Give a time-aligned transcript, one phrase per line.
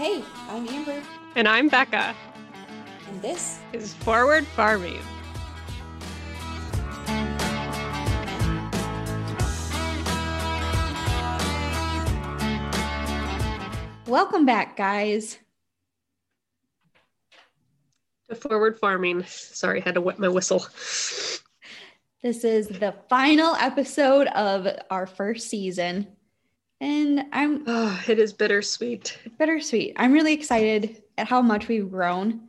[0.00, 1.02] Hey, I'm Amber,
[1.36, 2.16] And I'm Becca.
[3.06, 4.98] and this Is Forward Farming.
[14.06, 15.38] welcome back, guys.
[18.30, 19.24] To Forward Farming.
[19.26, 20.60] Sorry, I had to wet my whistle.
[22.22, 26.06] This is the final episode of our first season,
[26.80, 29.18] and I'm Oh, it is bittersweet.
[29.38, 29.94] bittersweet.
[29.96, 32.48] I'm really excited at how much we've grown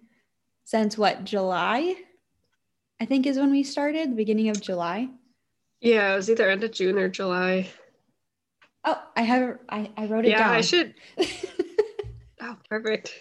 [0.64, 1.96] since what July,
[3.00, 5.10] I think, is when we started, the beginning of July.
[5.82, 7.70] Yeah, it was either end of June or July.
[8.86, 10.52] Oh, I have I, I wrote it yeah, down.
[10.52, 10.94] Yeah, I should.
[12.42, 13.14] Oh, perfect.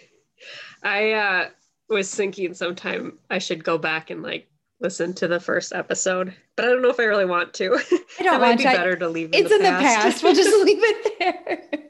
[0.83, 1.49] I uh,
[1.89, 4.47] was thinking sometime I should go back and like
[4.81, 7.75] listen to the first episode, but I don't know if I really want to.
[8.19, 8.69] I don't want be to.
[8.71, 9.29] Better to leave.
[9.33, 10.23] it's in the past.
[10.23, 11.83] We'll just leave it there.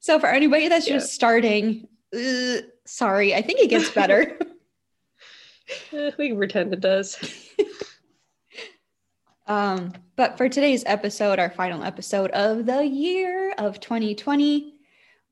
[0.00, 0.94] so for anybody that's Yeah.
[0.94, 4.38] just starting, uh, sorry, I think it gets better.
[5.92, 7.16] Eh, we can pretend it does.
[9.46, 14.74] um, but for today's episode, our final episode of the year of 2020,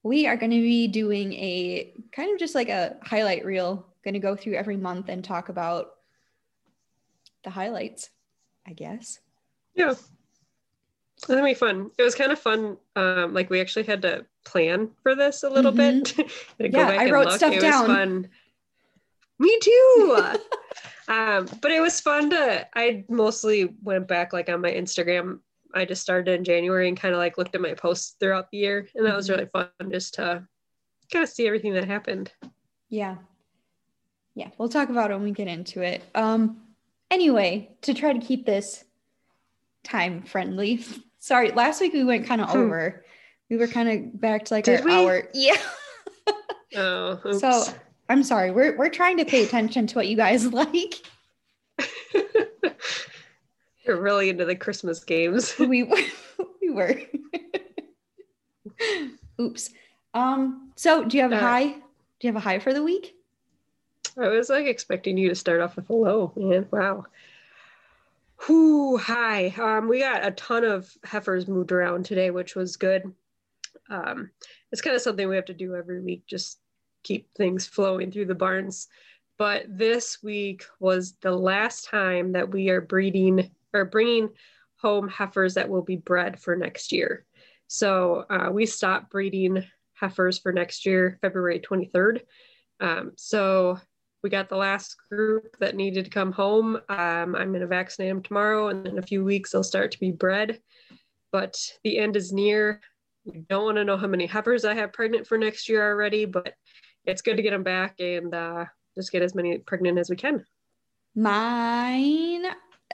[0.02, 3.86] we are going to be doing a kind of just like a highlight reel.
[4.02, 5.90] Going to go through every month and talk about
[7.44, 8.10] the highlights,
[8.66, 9.18] I guess.
[9.74, 9.94] Yeah.
[11.28, 11.90] That'd be fun.
[11.98, 12.78] It was kind of fun.
[12.96, 16.14] Um, like we actually had to plan for this a little bit.
[16.60, 16.74] Mm-hmm.
[16.76, 17.88] Yeah, I wrote stuff it down.
[17.88, 18.28] Was fun.
[19.38, 20.24] Me too.
[21.08, 22.66] um, but it was fun to.
[22.74, 25.40] I mostly went back like on my Instagram.
[25.74, 28.58] I just started in January and kind of like looked at my posts throughout the
[28.58, 29.30] year, and that was Mhm.
[29.32, 30.46] really fun just to
[31.12, 32.32] kind of see everything that happened.
[32.88, 33.16] Yeah.
[34.34, 36.02] Yeah, we'll talk about it when we get into it.
[36.14, 36.62] Um
[37.10, 38.84] anyway, to try to keep this
[39.84, 40.84] time friendly.
[41.18, 42.58] Sorry, last week we went kind of Hmm.
[42.58, 43.04] over.
[43.50, 44.92] We were kind of back to like Did our we?
[44.92, 45.28] hour.
[45.34, 45.56] Yeah.
[46.76, 47.40] Oh, oops.
[47.40, 47.64] So
[48.08, 48.52] I'm sorry.
[48.52, 50.94] We're we're trying to pay attention to what you guys like.
[53.84, 55.58] You're really into the Christmas games.
[55.58, 55.98] We were
[56.62, 57.00] we were.
[59.40, 59.70] Oops.
[60.14, 61.64] Um, so do you have a high?
[61.66, 61.78] Do
[62.20, 63.14] you have a high for the week?
[64.22, 66.66] I was like expecting you to start off with low, man.
[66.70, 67.06] Wow.
[68.48, 69.48] Whoo, hi.
[69.48, 73.12] Um, we got a ton of heifers moved around today, which was good.
[73.88, 74.30] Um,
[74.72, 76.58] it's kind of something we have to do every week, just
[77.02, 78.88] keep things flowing through the barns.
[79.38, 84.30] But this week was the last time that we are breeding or bringing
[84.76, 87.24] home heifers that will be bred for next year.
[87.66, 89.64] So uh, we stopped breeding
[89.94, 92.22] heifers for next year, February 23rd.
[92.80, 93.78] Um, so
[94.22, 96.76] we got the last group that needed to come home.
[96.88, 100.00] Um, I'm going to vaccinate them tomorrow, and in a few weeks they'll start to
[100.00, 100.60] be bred.
[101.32, 102.80] But the end is near.
[103.24, 106.24] We don't want to know how many heifers I have pregnant for next year already,
[106.24, 106.54] but
[107.04, 108.64] it's good to get them back and uh,
[108.96, 110.44] just get as many pregnant as we can.
[111.14, 112.46] Mine,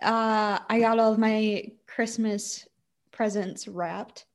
[0.03, 2.66] uh, I got all of my Christmas
[3.10, 4.26] presents wrapped.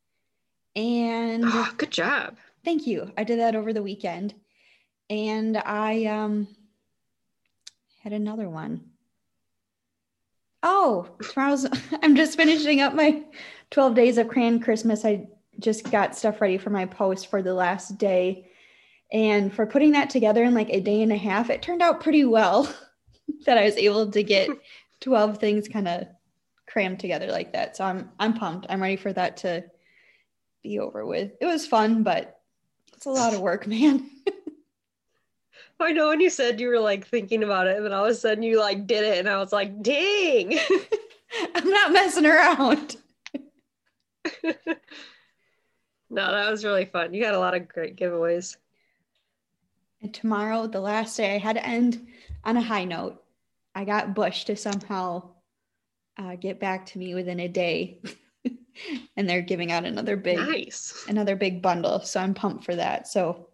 [0.76, 2.38] And Oh, good job.
[2.64, 3.12] thank you.
[3.18, 4.34] I did that over the weekend.
[5.10, 6.48] And I um
[8.04, 8.82] had another one.
[10.64, 11.68] Oh, tomorrow's
[12.02, 13.24] I'm just finishing up my
[13.72, 15.06] 12 days of crayon Christmas.
[15.06, 15.28] I
[15.60, 18.48] just got stuff ready for my post for the last day.
[19.12, 22.02] And for putting that together in like a day and a half, it turned out
[22.02, 22.74] pretty well
[23.46, 24.50] that I was able to get
[25.02, 26.08] 12 things kind of
[26.68, 27.76] crammed together like that.
[27.76, 28.68] So I'm I'm pumped.
[28.70, 29.64] I'm ready for that to
[30.64, 31.32] be over with.
[31.42, 32.40] It was fun, but
[32.96, 34.10] it's a lot of work, man.
[35.84, 38.12] I know when you said you were like thinking about it, and then all of
[38.12, 40.58] a sudden you like did it, and I was like, dang.
[41.56, 42.98] I'm not messing around.
[44.44, 44.52] no,
[46.10, 47.14] that was really fun.
[47.14, 48.58] You got a lot of great giveaways.
[50.02, 52.06] And tomorrow, the last day, I had to end
[52.44, 53.24] on a high note.
[53.74, 55.30] I got Bush to somehow
[56.18, 58.02] uh, get back to me within a day,
[59.16, 61.06] and they're giving out another big, Nice.
[61.08, 62.02] another big bundle.
[62.02, 63.08] So I'm pumped for that.
[63.08, 63.48] So,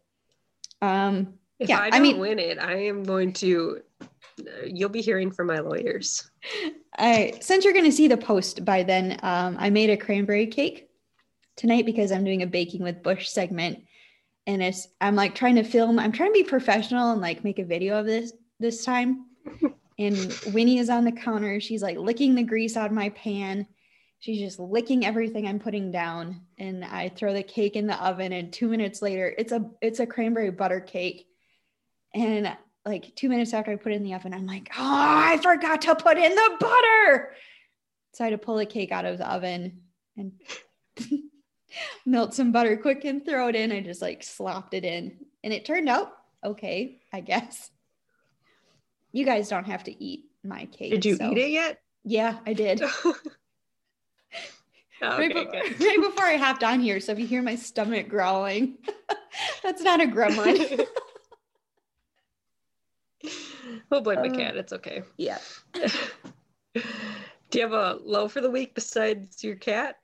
[0.81, 3.81] um, If Yeah, I I don't mean- win it, I am going to.
[4.68, 6.30] You'll be hearing from my lawyers.
[6.98, 10.45] I since you're going to see the post by then, um, I made a cranberry
[10.48, 10.89] cake
[11.56, 13.83] tonight because I'm doing a baking with Bush segment,
[14.45, 15.98] and it's I'm like trying to film.
[15.98, 19.25] I'm trying to be professional and like make a video of this this time.
[20.00, 21.60] and Winnie is on the counter.
[21.60, 23.65] She's like licking the grease out of my pan.
[24.19, 28.33] She's just licking everything I'm putting down, and I throw the cake in the oven.
[28.33, 31.26] And two minutes later, it's a it's a cranberry butter cake,
[32.18, 35.38] and like two minutes after I put it in the oven, I'm like, oh, I
[35.42, 37.34] forgot to put in the butter.
[38.14, 39.81] So I had to pull the cake out of the oven
[40.16, 40.34] and
[42.06, 43.72] melt some butter quick and throw it in.
[43.72, 47.69] I just like slopped it in and it turned out okay, I guess.
[49.12, 50.92] You guys don't have to eat my cake.
[50.92, 51.31] Did you so.
[51.31, 51.80] eat it yet?
[52.04, 52.81] Yeah, I did.
[55.02, 57.00] okay, right, be- right, before I hopped on here.
[57.00, 58.78] So if you hear my stomach growling,
[59.63, 60.86] that's not a gremlin.
[63.89, 64.57] We'll blame the uh, cat.
[64.57, 65.03] It's okay.
[65.18, 65.39] Yeah.
[67.50, 69.97] Do you have a low for the week besides your cat?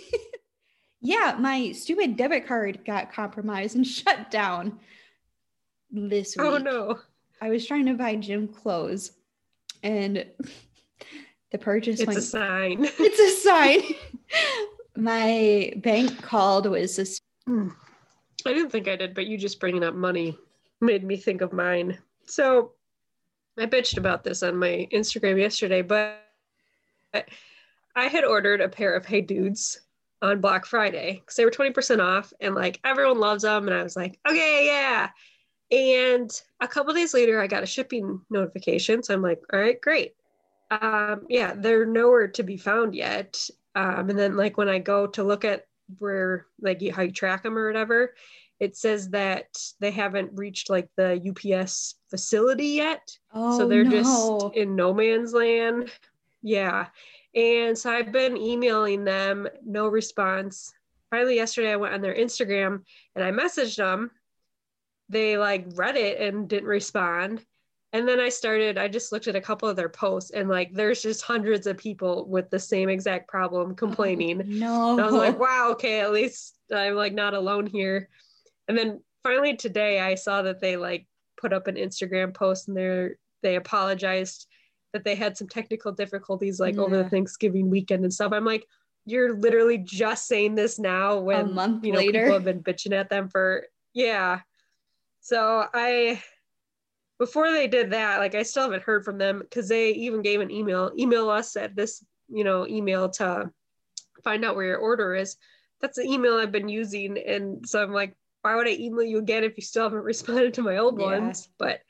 [1.00, 4.78] yeah, my stupid debit card got compromised and shut down
[5.90, 6.60] this oh, week.
[6.60, 6.98] Oh no.
[7.40, 9.12] I was trying to buy gym clothes
[9.82, 10.24] and
[11.52, 12.78] the purchase it's went, a sign.
[12.98, 13.82] It's a sign.
[14.96, 17.68] my bank called was sus- hmm.
[18.46, 20.36] I didn't think I did, but you just bringing up money
[20.80, 21.98] made me think of mine.
[22.28, 22.72] So
[23.58, 26.20] I bitched about this on my Instagram yesterday, but
[27.94, 29.80] I had ordered a pair of Hey Dudes
[30.20, 33.66] on Black Friday because they were 20% off and like everyone loves them.
[33.66, 35.10] And I was like, okay, yeah.
[35.70, 36.30] And
[36.60, 39.02] a couple days later, I got a shipping notification.
[39.02, 40.14] So I'm like, all right, great.
[40.70, 43.48] Um, yeah, they're nowhere to be found yet.
[43.74, 45.66] Um, and then, like, when I go to look at
[45.98, 48.14] where, like, how you track them or whatever,
[48.60, 49.46] it says that
[49.80, 53.16] they haven't reached like the UPS facility yet.
[53.32, 53.90] Oh, so they're no.
[53.90, 55.90] just in no man's land.
[56.42, 56.86] Yeah.
[57.34, 60.72] And so I've been emailing them, no response.
[61.10, 62.82] Finally, yesterday I went on their Instagram
[63.14, 64.10] and I messaged them.
[65.08, 67.44] They like read it and didn't respond.
[67.94, 70.74] And then I started, I just looked at a couple of their posts and like
[70.74, 74.42] there's just hundreds of people with the same exact problem complaining.
[74.42, 74.92] Oh, no.
[74.92, 78.10] And I was like, wow, okay, at least I'm like not alone here.
[78.68, 81.06] And then finally today I saw that they like
[81.38, 84.46] put up an Instagram post and they're they apologized
[84.92, 86.80] that they had some technical difficulties like yeah.
[86.80, 88.32] over the Thanksgiving weekend and stuff.
[88.32, 88.66] I'm like,
[89.06, 92.22] you're literally just saying this now when a month you know later.
[92.24, 94.40] people have been bitching at them for yeah.
[95.20, 96.22] So I
[97.18, 100.40] before they did that, like I still haven't heard from them because they even gave
[100.40, 103.50] an email, email us at this, you know, email to
[104.22, 105.36] find out where your order is.
[105.80, 107.18] That's the email I've been using.
[107.18, 108.16] And so I'm like,
[108.48, 111.06] why would I email you again if you still haven't responded to my old yeah.
[111.06, 111.50] ones?
[111.58, 111.80] But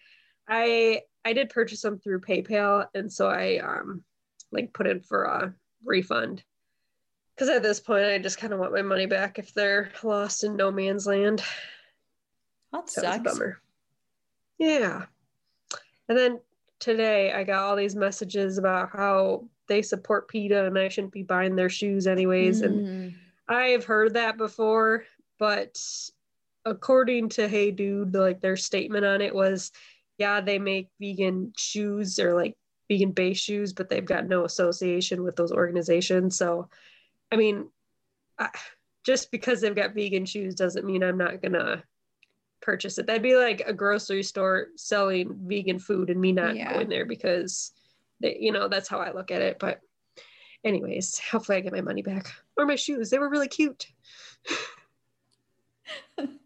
[0.49, 4.03] I I did purchase them through PayPal, and so I um
[4.51, 6.43] like put in for a refund.
[7.35, 10.43] Because at this point, I just kind of want my money back if they're lost
[10.43, 11.43] in no man's land.
[12.73, 13.23] That sucks.
[13.23, 13.61] bummer.
[14.59, 15.05] Yeah.
[16.09, 16.41] And then
[16.81, 21.23] today, I got all these messages about how they support PETA and I shouldn't be
[21.23, 22.63] buying their shoes anyways.
[22.63, 22.67] Mm.
[22.67, 23.15] And
[23.49, 25.05] I've heard that before,
[25.39, 25.79] but
[26.71, 29.73] according to Hey Dude, like their statement on it was,
[30.19, 32.57] yeah, they make vegan shoes or like
[32.89, 36.37] vegan base shoes, but they've got no association with those organizations.
[36.37, 36.69] So,
[37.31, 37.69] I mean,
[38.39, 38.51] I,
[39.05, 41.83] just because they've got vegan shoes doesn't mean I'm not gonna
[42.61, 43.07] purchase it.
[43.07, 46.73] That'd be like a grocery store selling vegan food and me not yeah.
[46.75, 47.73] going there because,
[48.21, 49.59] they, you know, that's how I look at it.
[49.59, 49.81] But,
[50.65, 53.11] anyways, hopefully I get my money back or my shoes.
[53.11, 53.87] They were really cute.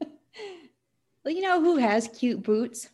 [1.25, 2.89] Well, you know who has cute boots?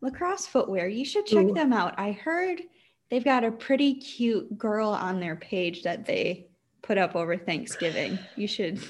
[0.00, 0.88] Lacrosse footwear.
[0.88, 1.54] You should check Ooh.
[1.54, 1.98] them out.
[1.98, 2.62] I heard
[3.10, 6.46] they've got a pretty cute girl on their page that they
[6.82, 8.18] put up over Thanksgiving.
[8.36, 8.80] You should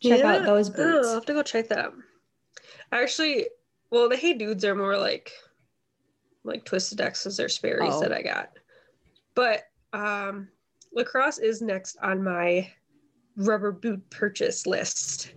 [0.00, 0.36] check yeah.
[0.36, 1.06] out those boots.
[1.06, 1.94] Oh, I'll have to go check that out.
[2.92, 3.48] Actually,
[3.90, 5.30] well, the Hey Dudes are more like
[6.44, 8.00] like Twisted X's or Sperry's oh.
[8.00, 8.50] that I got.
[9.34, 10.48] But um
[10.92, 12.70] lacrosse is next on my
[13.36, 15.32] rubber boot purchase list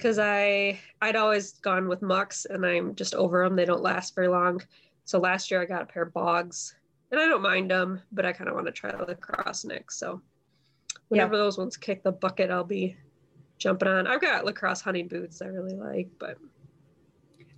[0.00, 3.54] because I I'd always gone with mucks and I'm just over them.
[3.54, 4.62] They don't last very long.
[5.04, 6.74] So last year I got a pair of bogs
[7.10, 9.98] and I don't mind them, but I kind of want to try the lacrosse next.
[9.98, 10.22] So
[11.08, 11.40] whenever yeah.
[11.40, 12.96] those ones kick the bucket, I'll be
[13.58, 14.06] jumping on.
[14.06, 16.38] I've got lacrosse hunting boots I really like, but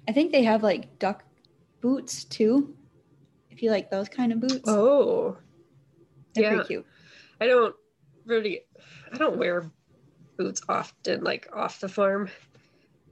[0.09, 1.23] I think they have like duck
[1.81, 2.75] boots too.
[3.51, 4.65] If you like those kind of boots.
[4.67, 5.37] Oh.
[6.35, 6.55] They're yeah.
[6.55, 6.87] pretty cute.
[7.41, 7.77] I don't
[8.25, 8.63] really
[9.13, 9.71] I don't wear
[10.37, 12.29] boots often like off the farm.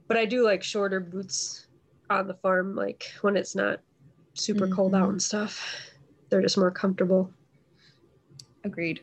[0.07, 1.67] But i do like shorter boots
[2.09, 3.79] on the farm like when it's not
[4.33, 4.75] super mm-hmm.
[4.75, 5.11] cold out mm-hmm.
[5.11, 5.65] and stuff.
[6.29, 7.31] They're just more comfortable.
[8.63, 9.01] Agreed.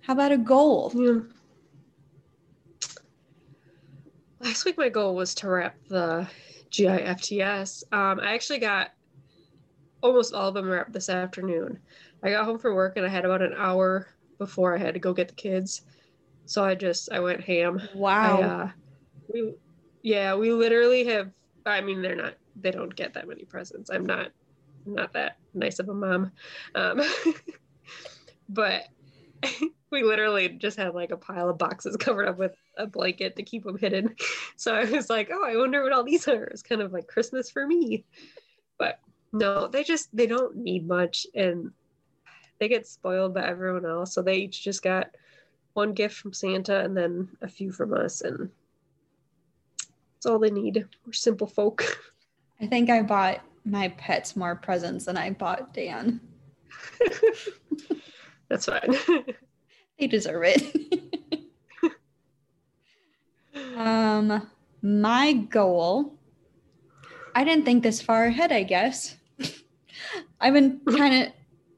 [0.00, 0.92] How about a goal?
[0.94, 1.20] Yeah.
[4.40, 6.28] last week my goal was to wrap the
[6.70, 8.92] gifts um, i actually got
[10.02, 11.78] almost all of them wrapped this afternoon.
[12.22, 14.06] I got home from work and i had about an hour
[14.38, 15.82] before i had to go get the kids
[16.46, 17.80] so I just I went ham.
[17.94, 18.40] Wow.
[18.40, 18.70] I, uh,
[19.32, 19.54] we
[20.02, 21.30] yeah, we literally have
[21.64, 23.90] I mean they're not they don't get that many presents.
[23.90, 24.30] I'm not
[24.86, 26.32] not that nice of a mom.
[26.74, 27.02] Um,
[28.48, 28.84] but
[29.90, 33.42] we literally just had like a pile of boxes covered up with a blanket to
[33.42, 34.14] keep them hidden.
[34.56, 36.44] So I was like, oh, I wonder what all these are.
[36.44, 38.04] It's kind of like Christmas for me.
[38.78, 38.98] But
[39.32, 41.72] no, they just they don't need much and
[42.58, 44.14] they get spoiled by everyone else.
[44.14, 45.08] So they each just got
[45.76, 48.50] one gift from Santa and then a few from us and
[50.14, 50.86] that's all they need.
[51.04, 51.84] We're simple folk.
[52.60, 56.20] I think I bought my pets more presents than I bought Dan.
[58.48, 58.96] That's fine.
[59.98, 61.42] they deserve it.
[63.76, 64.48] um,
[64.82, 66.14] my goal.
[67.34, 69.16] I didn't think this far ahead, I guess.
[70.40, 71.32] I've been kind of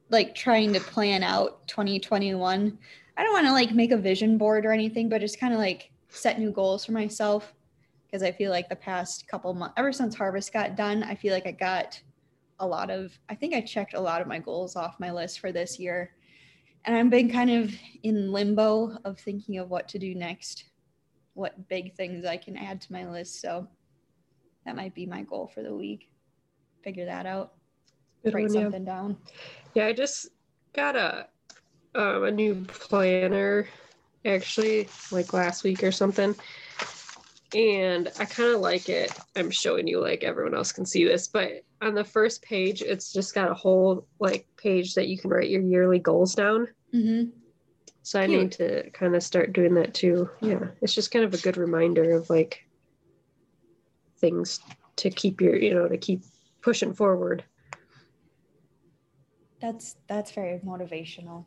[0.09, 2.77] like trying to plan out 2021.
[3.19, 5.59] I don't want to like make a vision board or anything, but just kind of
[5.59, 7.53] like set new goals for myself
[8.05, 11.33] because I feel like the past couple months, ever since harvest got done, I feel
[11.33, 12.01] like I got
[12.61, 15.41] a lot of, I think I checked a lot of my goals off my list
[15.41, 16.11] for this year.
[16.85, 17.73] And I've been kind of
[18.03, 20.63] in limbo of thinking of what to do next,
[21.33, 23.41] what big things I can add to my list.
[23.41, 23.67] So
[24.65, 26.09] that might be my goal for the week.
[26.85, 27.51] Figure that out.
[28.23, 28.93] Good write one, something yeah.
[28.93, 29.17] down.
[29.73, 30.29] Yeah, I just
[30.71, 31.27] got a
[31.95, 33.67] um, a new planner
[34.25, 36.35] actually like last week or something
[37.55, 39.11] and I kind of like it.
[39.35, 43.11] I'm showing you like everyone else can see this, but on the first page, it's
[43.11, 46.67] just got a whole like page that you can write your yearly goals down.
[46.93, 47.29] Mm-hmm.
[48.03, 48.41] So I Cute.
[48.41, 50.29] need to kind of start doing that too.
[50.41, 52.61] Yeah, it's just kind of a good reminder of like
[54.19, 54.59] things
[54.97, 56.23] to keep your, you know, to keep
[56.61, 57.43] pushing forward.
[59.59, 61.45] That's that's very motivational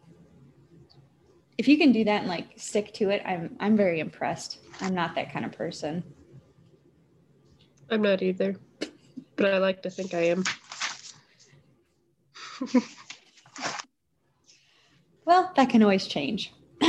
[1.59, 4.59] if you can do that and like stick to it, I'm I'm very impressed.
[4.80, 6.02] I'm not that kind of person.
[7.90, 8.56] I'm not either,
[9.37, 10.44] but I like to think I am.
[15.25, 16.52] well, that can always change.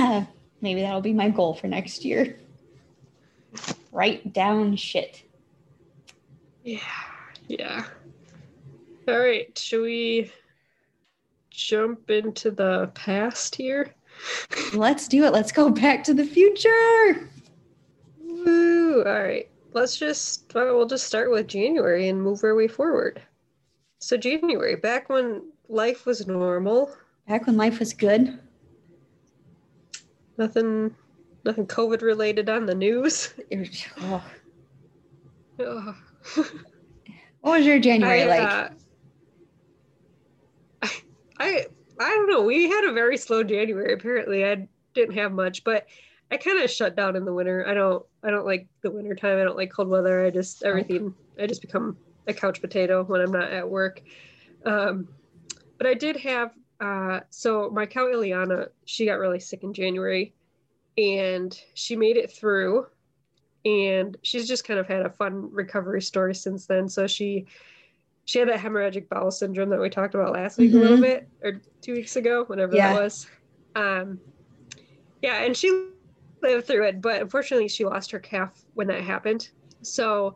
[0.61, 2.39] Maybe that'll be my goal for next year.
[3.91, 5.23] Write down shit.
[6.63, 6.79] Yeah.
[7.47, 7.85] Yeah.
[9.07, 9.57] All right.
[9.57, 10.31] Should we
[11.49, 13.93] jump into the past here?
[14.73, 15.33] Let's do it.
[15.33, 17.29] Let's go back to the future.
[18.19, 19.03] Woo.
[19.05, 19.49] All right.
[19.73, 23.21] Let's just, well, we'll just start with January and move our way forward.
[23.99, 26.95] So, January, back when life was normal.
[27.27, 28.39] Back when life was good.
[30.37, 30.93] Nothing,
[31.43, 33.33] nothing COVID related on the news.
[33.99, 34.23] Oh.
[35.59, 35.95] oh.
[37.41, 38.49] what was your January I, like?
[38.49, 38.69] Uh,
[40.81, 41.01] I,
[41.39, 41.65] I
[42.03, 42.41] I don't know.
[42.41, 43.93] We had a very slow January.
[43.93, 45.87] Apparently, I didn't have much, but
[46.29, 47.65] I kind of shut down in the winter.
[47.67, 48.05] I don't.
[48.23, 49.39] I don't like the winter time.
[49.39, 50.25] I don't like cold weather.
[50.25, 51.13] I just everything.
[51.39, 54.01] I just become a couch potato when I'm not at work.
[54.65, 55.07] Um,
[55.77, 56.51] but I did have.
[56.79, 60.33] Uh, so my cow Ileana, she got really sick in January,
[60.97, 62.87] and she made it through,
[63.63, 66.89] and she's just kind of had a fun recovery story since then.
[66.89, 67.45] So she
[68.25, 70.77] she had that hemorrhagic bowel syndrome that we talked about last week mm-hmm.
[70.77, 71.03] a little mm-hmm.
[71.03, 72.93] bit or two weeks ago, whatever yeah.
[72.93, 73.27] that was.
[73.75, 74.19] Um,
[75.21, 75.89] yeah, and she
[76.41, 79.49] lived through it, but unfortunately, she lost her calf when that happened.
[79.81, 80.35] So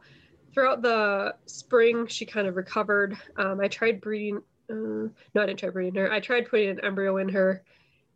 [0.54, 3.18] throughout the spring, she kind of recovered.
[3.38, 4.42] Um, I tried breeding.
[4.70, 6.12] Uh, no, I didn't try breeding her.
[6.12, 7.64] I tried putting an embryo in her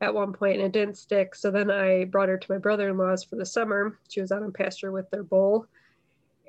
[0.01, 1.36] at one point and it didn't stick.
[1.36, 4.00] So then I brought her to my brother-in-law's for the summer.
[4.10, 5.68] She was out on pasture with their bull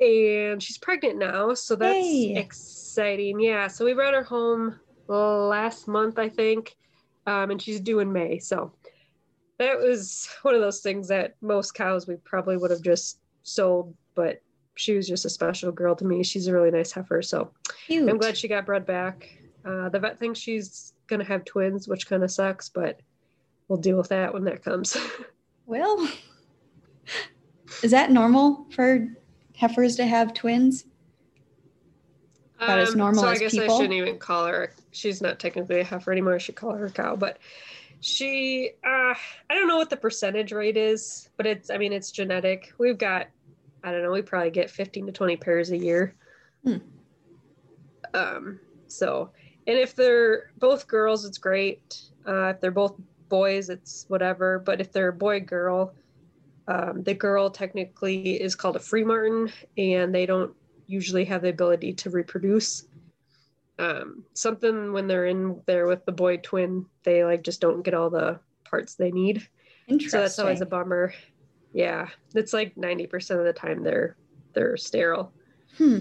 [0.01, 2.35] and she's pregnant now, so that's hey.
[2.37, 3.41] exciting.
[3.41, 6.75] Yeah, so we brought her home last month, I think,
[7.27, 8.39] um, and she's due in May.
[8.39, 8.73] So
[9.59, 13.95] that was one of those things that most cows we probably would have just sold,
[14.15, 14.41] but
[14.75, 16.23] she was just a special girl to me.
[16.23, 17.53] She's a really nice heifer, so
[17.87, 18.09] Cute.
[18.09, 19.29] I'm glad she got bred back.
[19.65, 23.01] Uh, the vet thinks she's gonna have twins, which kind of sucks, but
[23.69, 24.97] we'll deal with that when that comes.
[25.67, 26.09] well,
[27.83, 29.09] is that normal for
[29.63, 30.85] heifers to have twins?
[32.57, 33.75] About um, as normal so I guess people?
[33.75, 34.75] I shouldn't even call her.
[34.91, 36.35] She's not technically a heifer anymore.
[36.35, 37.39] I should call her a cow, but
[38.01, 38.71] she.
[38.85, 41.71] Uh, I don't know what the percentage rate is, but it's.
[41.71, 42.73] I mean, it's genetic.
[42.79, 43.29] We've got.
[43.85, 44.13] I don't know.
[44.13, 46.15] We probably get fifteen to twenty pairs a year.
[46.65, 46.79] Hmm.
[48.15, 48.61] Um.
[48.89, 49.31] So,
[49.67, 52.01] and if they're both girls, it's great.
[52.27, 52.95] Uh, if they're both
[53.29, 54.59] boys, it's whatever.
[54.59, 55.95] But if they're boy girl,
[56.69, 60.55] um, the girl technically is called a freemartin, and they don't
[60.87, 62.87] usually have the ability to reproduce.
[63.79, 67.95] Um, something when they're in there with the boy twin, they like just don't get
[67.95, 69.49] all the parts they need.
[69.89, 70.19] Interesting.
[70.19, 71.13] So that's always a bummer.
[71.73, 74.17] Yeah, it's like ninety percent of the time they're
[74.55, 75.33] they're sterile.
[75.79, 75.99] Hmm.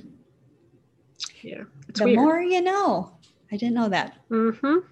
[1.41, 1.63] Yeah,
[1.93, 2.17] the weird.
[2.17, 3.17] more you know.
[3.51, 4.17] I didn't know that.
[4.29, 4.87] Mm-hmm.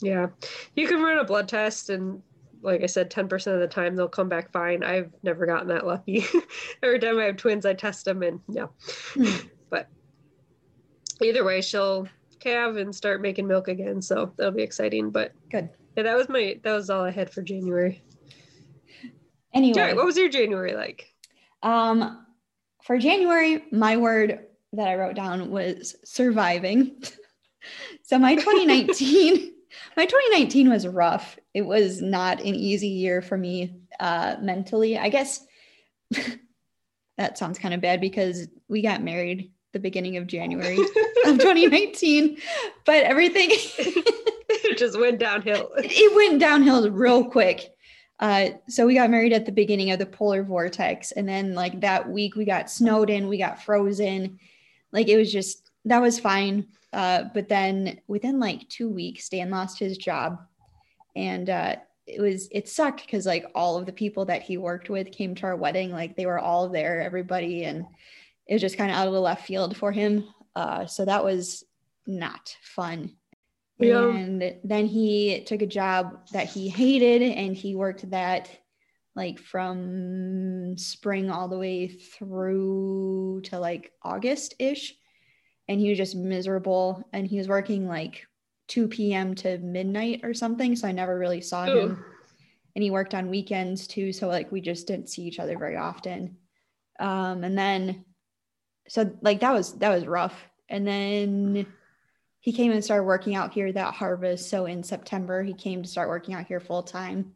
[0.00, 0.28] Yeah,
[0.74, 2.22] you can run a blood test and
[2.64, 4.82] like I said, 10% of the time they'll come back fine.
[4.82, 6.24] I've never gotten that lucky.
[6.82, 8.70] Every time I have twins, I test them and no.
[9.12, 9.46] Hmm.
[9.68, 9.88] But
[11.22, 12.08] either way, she'll
[12.40, 14.00] calve and start making milk again.
[14.00, 15.10] So that'll be exciting.
[15.10, 15.68] But good.
[15.96, 18.02] Yeah, that was my that was all I had for January.
[19.52, 21.14] Anyway, what was your January like?
[21.62, 22.26] Um,
[22.82, 27.00] for January, my word that I wrote down was surviving.
[28.02, 29.52] so my 2019
[29.96, 31.38] my 2019 was rough.
[31.54, 34.98] It was not an easy year for me uh, mentally.
[34.98, 35.46] I guess
[37.16, 40.78] that sounds kind of bad because we got married the beginning of January
[41.26, 42.38] of 2019,
[42.84, 45.70] but everything it just went downhill.
[45.76, 47.70] It went downhill real quick.
[48.20, 51.80] Uh, so we got married at the beginning of the polar vortex, and then like
[51.80, 54.38] that week we got snowed in, we got frozen.
[54.92, 56.68] Like it was just that was fine.
[56.92, 60.38] Uh, but then within like two weeks, Dan lost his job,
[61.16, 64.90] and uh, it was it sucked because like all of the people that he worked
[64.90, 67.86] with came to our wedding, like they were all there, everybody, and
[68.46, 70.28] it was just kind of out of the left field for him.
[70.54, 71.64] Uh, so that was
[72.06, 73.16] not fun.
[73.78, 74.08] Yeah.
[74.08, 78.50] And then he took a job that he hated, and he worked that
[79.16, 84.94] like from spring all the way through to like August ish
[85.68, 88.26] and he was just miserable and he was working like
[88.68, 89.34] 2 p.m.
[89.36, 90.76] to midnight or something.
[90.76, 91.78] So I never really saw Ooh.
[91.78, 92.04] him.
[92.74, 94.12] And he worked on weekends too.
[94.12, 96.36] So like we just didn't see each other very often.
[96.98, 98.04] Um, and then
[98.88, 100.34] so like that was that was rough.
[100.68, 101.66] And then
[102.40, 104.50] he came and started working out here that harvest.
[104.50, 107.34] So in September, he came to start working out here full time.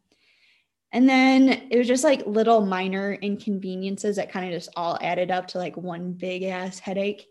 [0.91, 5.29] And then it was just like little minor inconveniences that kind of just all added
[5.29, 7.27] up to like one big ass headache.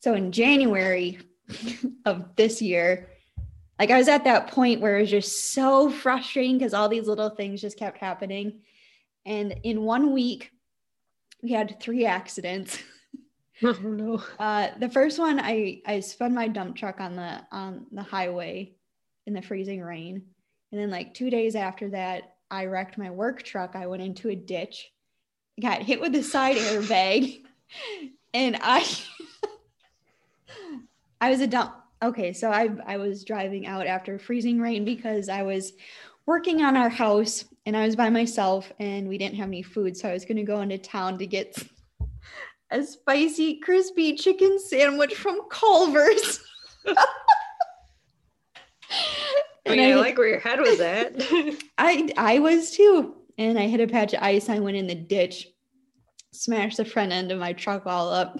[0.00, 1.18] So in January
[2.04, 3.08] of this year,
[3.78, 7.06] like I was at that point where it was just so frustrating because all these
[7.06, 8.60] little things just kept happening.
[9.24, 10.50] And in one week,
[11.42, 12.78] we had three accidents.
[13.64, 14.22] Oh no.
[14.38, 18.74] Uh, the first one, I I spun my dump truck on the on the highway
[19.26, 20.22] in the freezing rain,
[20.70, 23.74] and then like two days after that, I wrecked my work truck.
[23.74, 24.90] I went into a ditch,
[25.60, 27.42] got hit with a side airbag,
[28.34, 28.86] and I
[31.20, 31.74] I was a dump.
[32.02, 35.72] Okay, so I I was driving out after freezing rain because I was
[36.26, 39.96] working on our house and I was by myself and we didn't have any food,
[39.96, 41.60] so I was going to go into town to get
[42.70, 46.40] a spicy crispy chicken sandwich from Culver's.
[49.66, 51.16] I mean, I, I like where your head was at.
[51.78, 54.48] I I was too, and I hit a patch of ice.
[54.48, 55.48] I went in the ditch,
[56.32, 58.38] smashed the front end of my truck all up,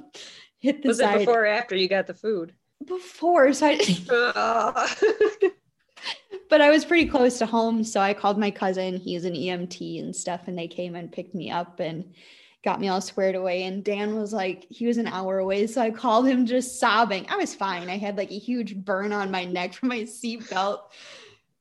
[0.58, 1.16] hit the was side.
[1.16, 2.54] it before or after you got the food?
[2.86, 3.52] Before.
[3.52, 3.78] So I,
[6.50, 7.84] but I was pretty close to home.
[7.84, 8.96] So I called my cousin.
[8.96, 10.42] He's an EMT and stuff.
[10.46, 12.12] And they came and picked me up and
[12.64, 13.64] got me all squared away.
[13.64, 15.66] And Dan was like, he was an hour away.
[15.66, 17.26] So I called him just sobbing.
[17.28, 17.88] I was fine.
[17.88, 20.80] I had like a huge burn on my neck from my seatbelt.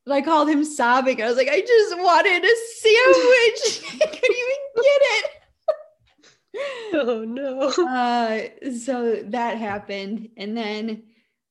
[0.06, 1.22] But I called him sobbing.
[1.22, 4.02] I was like, I just wanted a sandwich.
[4.02, 5.37] I couldn't even get it.
[6.94, 7.70] oh no.
[7.70, 10.30] Uh, so that happened.
[10.38, 11.04] And then,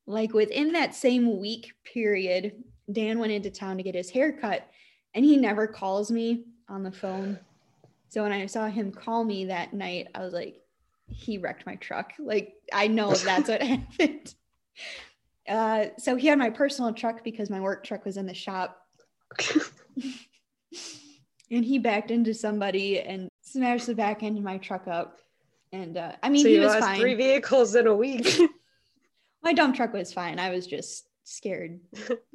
[0.06, 2.52] like, within that same week period,
[2.90, 4.68] Dan went into town to get his hair cut
[5.14, 7.38] and he never calls me on the phone.
[8.08, 10.60] So when I saw him call me that night, I was like,
[11.08, 12.12] he wrecked my truck.
[12.18, 14.34] Like, I know that's what happened.
[15.48, 18.78] Uh, so he had my personal truck because my work truck was in the shop.
[21.50, 25.18] and he backed into somebody and smashed the back end of my truck up.
[25.72, 27.00] And uh, I mean, so he was fine.
[27.00, 28.38] Three vehicles in a week.
[29.42, 30.38] my dump truck was fine.
[30.38, 31.80] I was just scared.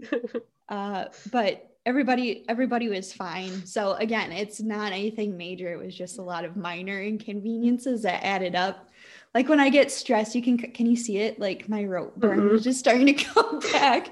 [0.70, 3.66] uh, but everybody, everybody was fine.
[3.66, 5.72] So again, it's not anything major.
[5.72, 8.90] It was just a lot of minor inconveniences that added up.
[9.34, 11.40] Like when I get stressed, you can can you see it?
[11.40, 12.50] Like my rope burn mm-hmm.
[12.50, 14.10] was just starting to come back.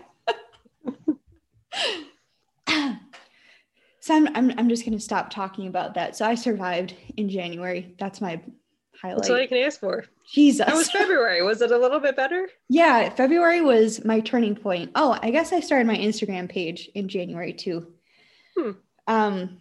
[4.10, 6.16] So I'm, I'm, I'm just going to stop talking about that.
[6.16, 7.94] So I survived in January.
[8.00, 8.42] That's my
[9.00, 9.18] highlight.
[9.18, 10.04] That's all I can ask for.
[10.34, 10.68] Jesus.
[10.68, 11.44] How was February?
[11.44, 12.50] Was it a little bit better?
[12.70, 14.90] Yeah, February was my turning point.
[14.96, 17.94] Oh, I guess I started my Instagram page in January too.
[18.58, 18.72] Hmm.
[19.06, 19.58] Um,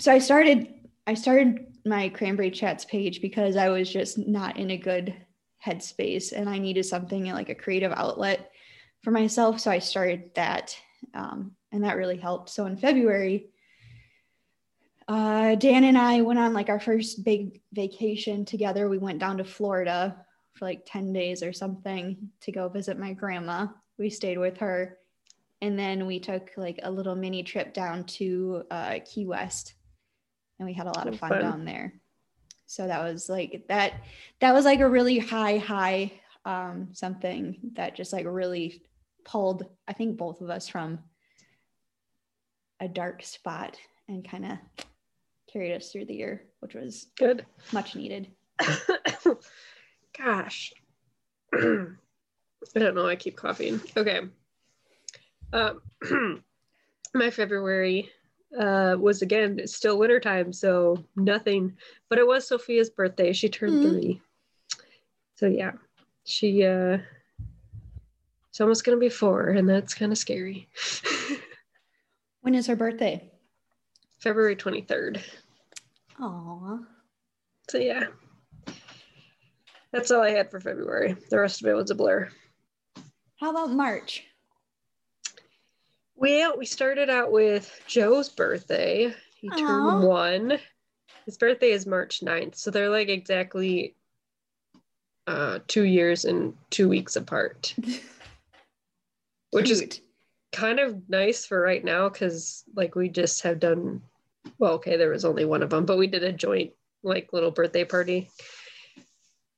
[0.00, 0.74] so I started
[1.06, 5.14] I started my cranberry chats page because I was just not in a good
[5.64, 8.50] headspace and I needed something like a creative outlet
[9.04, 9.60] for myself.
[9.60, 10.76] So I started that.
[11.14, 12.50] Um, and that really helped.
[12.50, 13.50] So in February,
[15.08, 18.88] uh, Dan and I went on like our first big vacation together.
[18.88, 20.16] We went down to Florida
[20.54, 23.68] for like 10 days or something to go visit my grandma.
[23.98, 24.98] We stayed with her
[25.60, 29.74] and then we took like a little mini trip down to uh, Key West,
[30.58, 31.40] and we had a lot of fun, Fun.
[31.40, 31.94] down there.
[32.66, 33.94] So that was like that.
[34.40, 36.12] That was like a really high, high
[36.44, 38.82] um, something that just like really
[39.24, 39.64] pulled.
[39.86, 41.00] I think both of us from
[42.80, 44.58] a dark spot and kind of
[45.58, 47.44] carried us through the year, which was Good.
[47.72, 48.28] much needed.
[50.16, 50.72] Gosh.
[51.52, 51.58] I
[52.76, 53.08] don't know.
[53.08, 53.80] I keep coughing.
[53.96, 54.20] Okay.
[55.52, 55.80] Um,
[57.14, 58.08] my February
[58.56, 61.76] uh, was again it's still wintertime, so nothing.
[62.08, 63.32] But it was Sophia's birthday.
[63.32, 63.82] She turned Mhm.
[63.82, 64.22] three.
[65.34, 65.72] So yeah,
[66.24, 66.98] she uh,
[68.52, 70.68] she's almost gonna be four, and that's kind of scary.
[72.42, 73.30] When is her birthday?
[74.20, 75.20] February twenty third.
[76.20, 76.78] Aw.
[77.70, 78.06] So yeah,
[79.92, 81.16] that's all I had for February.
[81.30, 82.28] The rest of it was a blur.
[83.40, 84.24] How about March?
[86.16, 89.14] Well, we started out with Joe's birthday.
[89.36, 89.56] He Aw.
[89.56, 90.58] turned one.
[91.26, 92.56] His birthday is March 9th.
[92.56, 93.94] So they're like exactly
[95.28, 97.74] uh, two years and two weeks apart,
[99.52, 100.00] which is
[100.52, 104.02] kind of nice for right now because like we just have done,
[104.58, 107.50] well, okay, there was only one of them, but we did a joint like little
[107.50, 108.30] birthday party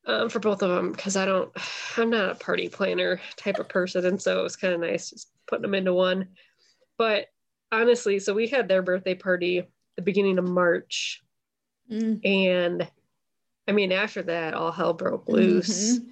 [0.06, 1.50] um, for both of them because I don't,
[1.96, 4.04] I'm not a party planner type of person.
[4.06, 6.28] And so it was kind of nice just putting them into one.
[6.98, 7.26] But
[7.72, 11.22] honestly, so we had their birthday party the beginning of March.
[11.90, 12.24] Mm.
[12.24, 12.90] And
[13.68, 15.98] I mean, after that, all hell broke loose.
[15.98, 16.04] Mhm.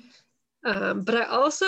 [0.64, 1.64] Um, but I also,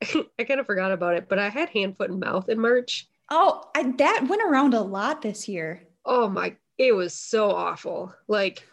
[0.38, 3.08] I kind of forgot about it, but I had hand, foot, and mouth in March.
[3.30, 5.82] Oh, I, that went around a lot this year.
[6.04, 8.14] Oh my, it was so awful.
[8.28, 8.66] Like,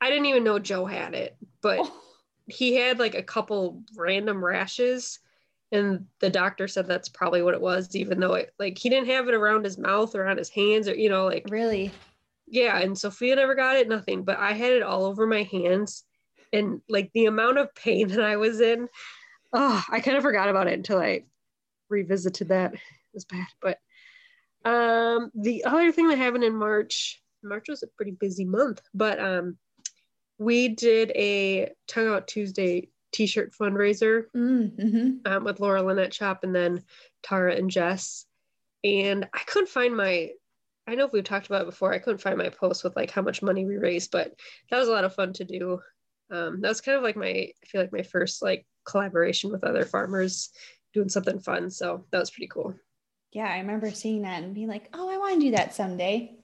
[0.00, 1.92] I didn't even know Joe had it, but Oh,
[2.48, 5.18] he had like a couple random rashes.
[5.70, 9.08] And the doctor said that's probably what it was, even though it like he didn't
[9.08, 11.90] have it around his mouth or on his hands or, you know, like really?
[12.46, 16.04] yeah and sophia never got it nothing but i had it all over my hands
[16.52, 18.88] and like the amount of pain that i was in
[19.52, 21.24] oh i kind of forgot about it until i
[21.88, 22.74] revisited that
[23.14, 23.78] was bad but
[24.64, 29.18] um the other thing that happened in march march was a pretty busy month but
[29.20, 29.56] um
[30.38, 35.30] we did a tongue out tuesday t-shirt fundraiser Mm-hmm.
[35.30, 36.82] um, with Laura Lynette Shop and then
[37.22, 38.24] Tara and Jess.
[38.82, 40.30] And I couldn't find my,
[40.88, 43.22] I know we've talked about it before, I couldn't find my post with like how
[43.22, 44.34] much money we raised, but
[44.70, 45.80] that was a lot of fun to do.
[46.30, 49.62] Um, that was kind of like my, I feel like my first like collaboration with
[49.62, 50.50] other farmers
[50.94, 51.70] doing something fun.
[51.70, 52.74] So that was pretty cool.
[53.32, 56.36] Yeah, I remember seeing that and being like, oh, I want to do that someday.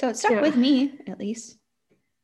[0.00, 0.40] So it stuck Yeah.
[0.40, 1.56] with me at least.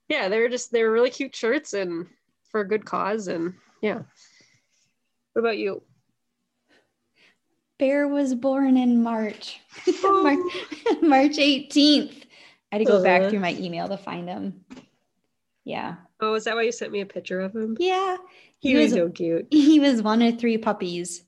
[0.09, 2.07] Yeah, they were just, they were really cute shirts and
[2.51, 3.29] for a good cause.
[3.29, 4.03] And yeah.
[5.33, 5.83] What about you?
[7.79, 9.61] Bear was born in March,
[10.03, 10.33] Mar-
[11.03, 12.23] March 18th.
[12.73, 13.31] I had to go back Uh.
[13.31, 14.64] through my email to find him.
[15.64, 15.97] Yeah.
[16.21, 17.77] Oh, is that why you sent me a picture of him?
[17.81, 18.17] Yeah.
[18.59, 19.49] He, He was was- so cute.
[19.53, 21.25] he was one of three puppies.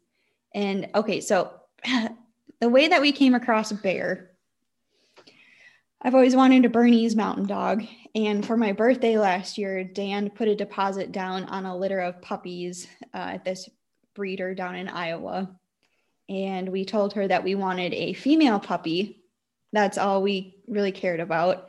[0.54, 1.52] And okay, so
[2.60, 4.30] the way that we came across Bear,
[6.00, 7.84] I've always wanted a Bernese mountain dog.
[8.14, 12.22] And for my birthday last year, Dan put a deposit down on a litter of
[12.22, 13.68] puppies uh, at this
[14.14, 15.50] breeder down in Iowa.
[16.28, 19.22] And we told her that we wanted a female puppy.
[19.72, 21.68] That's all we really cared about.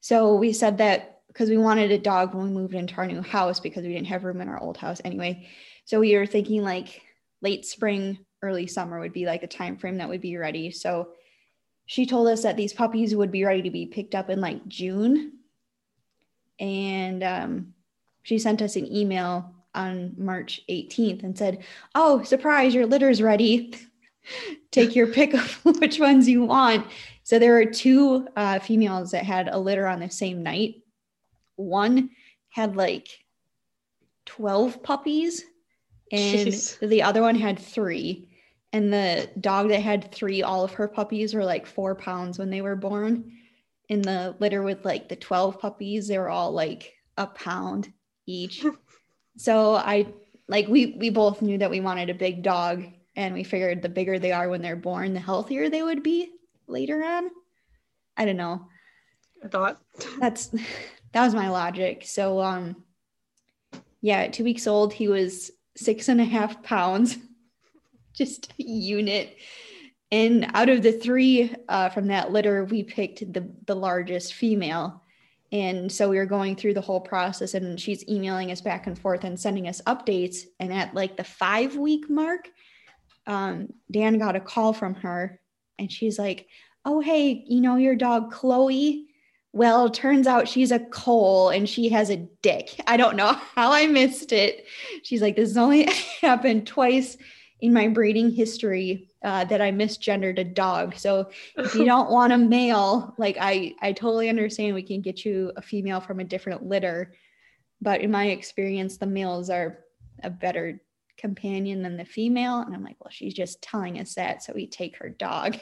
[0.00, 3.22] So we said that because we wanted a dog when we moved into our new
[3.22, 5.46] house because we didn't have room in our old house anyway.
[5.84, 7.02] So we were thinking like
[7.42, 10.70] late spring, early summer would be like the time frame that would be ready.
[10.70, 11.10] So
[11.86, 14.66] she told us that these puppies would be ready to be picked up in like
[14.68, 15.32] June.
[16.60, 17.74] And um,
[18.22, 23.74] she sent us an email on March 18th and said, Oh, surprise, your litter's ready.
[24.70, 26.86] Take your pick of which ones you want.
[27.22, 30.82] So there were two uh, females that had a litter on the same night.
[31.56, 32.10] One
[32.50, 33.08] had like
[34.26, 35.44] 12 puppies,
[36.12, 36.78] and Jeez.
[36.86, 38.27] the other one had three.
[38.72, 42.50] And the dog that had three, all of her puppies were like four pounds when
[42.50, 43.32] they were born.
[43.88, 47.92] In the litter with like the 12 puppies, they were all like a pound
[48.26, 48.64] each.
[49.36, 50.12] so I
[50.48, 52.84] like we we both knew that we wanted a big dog
[53.16, 56.30] and we figured the bigger they are when they're born, the healthier they would be
[56.66, 57.30] later on.
[58.16, 58.66] I don't know
[59.42, 59.80] I thought.
[60.18, 60.46] that's
[61.12, 62.84] that was my logic so um
[64.00, 67.16] yeah at two weeks old he was six and a half pounds
[68.18, 69.36] just a unit
[70.10, 75.02] and out of the three uh, from that litter we picked the the largest female
[75.50, 78.98] and so we were going through the whole process and she's emailing us back and
[78.98, 82.48] forth and sending us updates and at like the five week mark
[83.28, 85.38] um, Dan got a call from her
[85.78, 86.48] and she's like,
[86.84, 89.06] Oh, hey, you know your dog Chloe?
[89.52, 92.70] Well, turns out she's a Cole and she has a dick.
[92.86, 94.64] I don't know how I missed it.
[95.02, 95.88] She's like, This has only
[96.20, 97.16] happened twice
[97.60, 100.96] in my breeding history uh, that I misgendered a dog.
[100.96, 105.24] So if you don't want a male, like I, I totally understand we can get
[105.24, 107.14] you a female from a different litter.
[107.80, 109.80] But in my experience, the males are
[110.22, 110.80] a better
[111.16, 112.60] companion than the female.
[112.60, 114.42] And I'm like, well, she's just telling us that.
[114.42, 115.58] So we take her dog.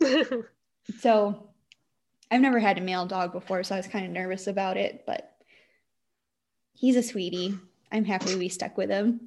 [1.00, 1.50] so
[2.30, 3.62] I've never had a male dog before.
[3.62, 5.32] So I was kind of nervous about it, but
[6.74, 7.56] he's a sweetie.
[7.90, 9.20] I'm happy we stuck with him.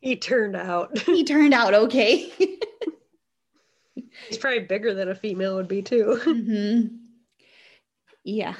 [0.00, 0.98] He turned out.
[0.98, 2.32] he turned out okay.
[3.94, 6.20] he's probably bigger than a female would be, too.
[6.24, 6.96] Mm-hmm.
[8.24, 8.54] Yeah,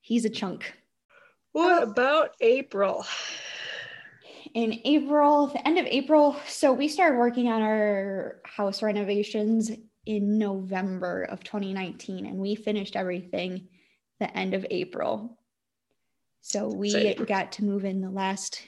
[0.00, 0.72] he's a chunk.
[1.52, 3.04] What about April?
[4.54, 6.36] in April, the end of April.
[6.46, 9.70] So we started working on our house renovations
[10.04, 13.68] in November of 2019 and we finished everything
[14.20, 15.38] the end of April.
[16.40, 17.24] So we Same.
[17.24, 18.62] got to move in the last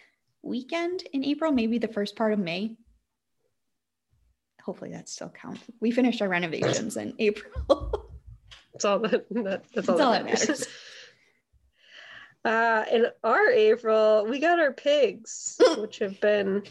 [0.44, 2.76] weekend in April, maybe the first part of May.
[4.62, 5.61] Hopefully that still counts.
[5.80, 7.52] We finished our renovations in April.
[8.72, 10.66] that's all that, that that's all, that's that, all that matters.
[12.44, 16.62] Uh, in our April, we got our pigs, which have been,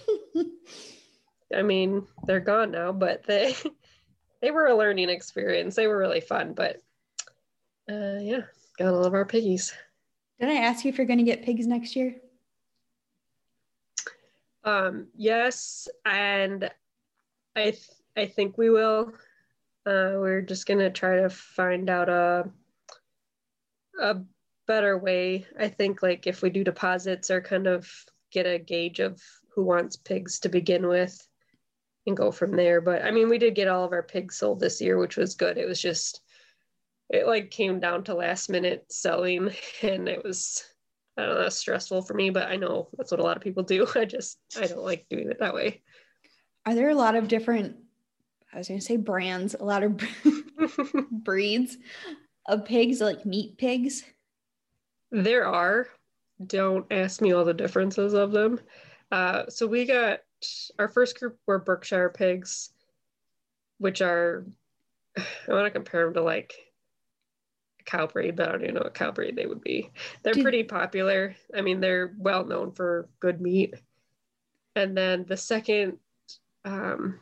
[1.54, 3.56] I mean, they're gone now, but they
[4.42, 5.76] they were a learning experience.
[5.76, 6.78] They were really fun, but
[7.90, 8.42] uh, yeah,
[8.78, 9.74] got all of our piggies.
[10.40, 12.18] Did I ask you if you're going to get pigs next year?
[14.64, 16.72] Um, yes, and
[17.56, 19.14] I th- I think we will.
[19.86, 22.50] Uh, we're just gonna try to find out a
[24.00, 24.22] a
[24.68, 25.46] better way.
[25.60, 27.90] I think like if we do deposits or kind of
[28.32, 29.22] get a gauge of
[29.54, 31.28] who wants pigs to begin with
[32.08, 32.82] and go from there.
[32.82, 35.36] But I mean, we did get all of our pigs sold this year, which was
[35.36, 35.58] good.
[35.58, 36.22] It was just
[37.10, 40.64] it like came down to last minute selling and it was
[41.18, 43.44] I don't know, that's stressful for me, but I know that's what a lot of
[43.44, 43.88] people do.
[43.96, 45.82] I just I don't like doing it that way.
[46.66, 47.78] Are there a lot of different
[48.54, 50.00] I was gonna say brands, a lot of
[51.12, 51.78] breeds
[52.48, 54.04] of pigs, like meat pigs?
[55.12, 55.88] There are.
[56.46, 58.60] Don't ask me all the differences of them.
[59.12, 60.20] Uh, so we got
[60.78, 62.72] our first group were Berkshire pigs,
[63.78, 64.46] which are
[65.18, 66.54] I want to compare them to like
[67.86, 69.92] a cow breed, but I don't even know what cow breed they would be.
[70.24, 71.36] They're pretty popular.
[71.56, 73.76] I mean, they're well known for good meat.
[74.76, 75.98] And then the second
[76.66, 77.20] um,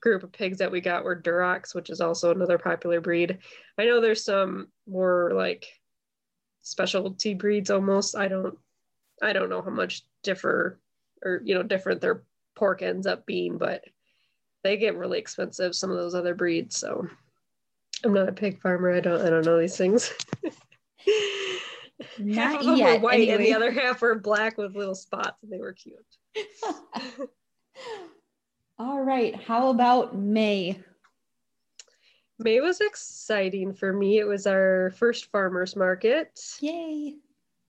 [0.00, 3.38] group of pigs that we got were Durocs, which is also another popular breed.
[3.78, 5.66] I know there's some more like
[6.62, 8.16] specialty breeds almost.
[8.16, 8.58] I don't
[9.22, 10.80] I don't know how much differ
[11.24, 12.22] or you know different their
[12.54, 13.84] pork ends up being, but
[14.62, 16.76] they get really expensive some of those other breeds.
[16.76, 17.08] So
[18.02, 18.92] I'm not a pig farmer.
[18.92, 20.12] I don't I don't know these things.
[22.18, 23.34] Not half of them yet, were white anyway.
[23.34, 25.96] and the other half were black with little spots and they were cute.
[28.78, 29.40] All right.
[29.42, 30.80] How about May?
[32.38, 34.18] May was exciting for me.
[34.18, 36.40] It was our first farmers market.
[36.60, 37.14] Yay.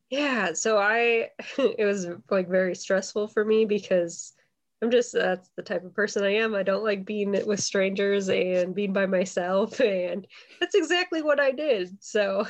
[0.10, 4.34] Yeah, so I it was like very stressful for me because
[4.82, 6.54] I'm just that's the type of person I am.
[6.54, 10.28] I don't like being with strangers and being by myself and
[10.60, 12.04] that's exactly what I did.
[12.04, 12.46] So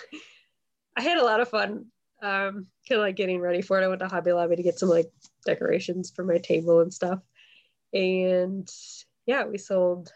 [0.98, 1.86] I had a lot of fun
[2.22, 3.84] um kind of like getting ready for it.
[3.84, 5.12] I went to Hobby Lobby to get some like
[5.46, 7.20] decorations for my table and stuff.
[7.94, 8.70] And
[9.26, 10.12] yeah, we sold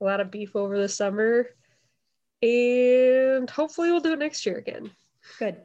[0.00, 1.48] a lot of beef over the summer.
[2.42, 4.90] And hopefully we'll do it next year again.
[5.38, 5.56] Good.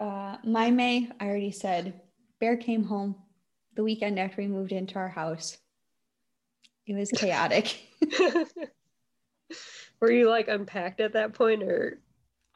[0.00, 2.00] Uh, my May, I already said,
[2.40, 3.16] Bear came home
[3.76, 5.58] the weekend after we moved into our house.
[6.86, 7.78] It was chaotic.
[10.00, 12.00] Were you like unpacked at that point or?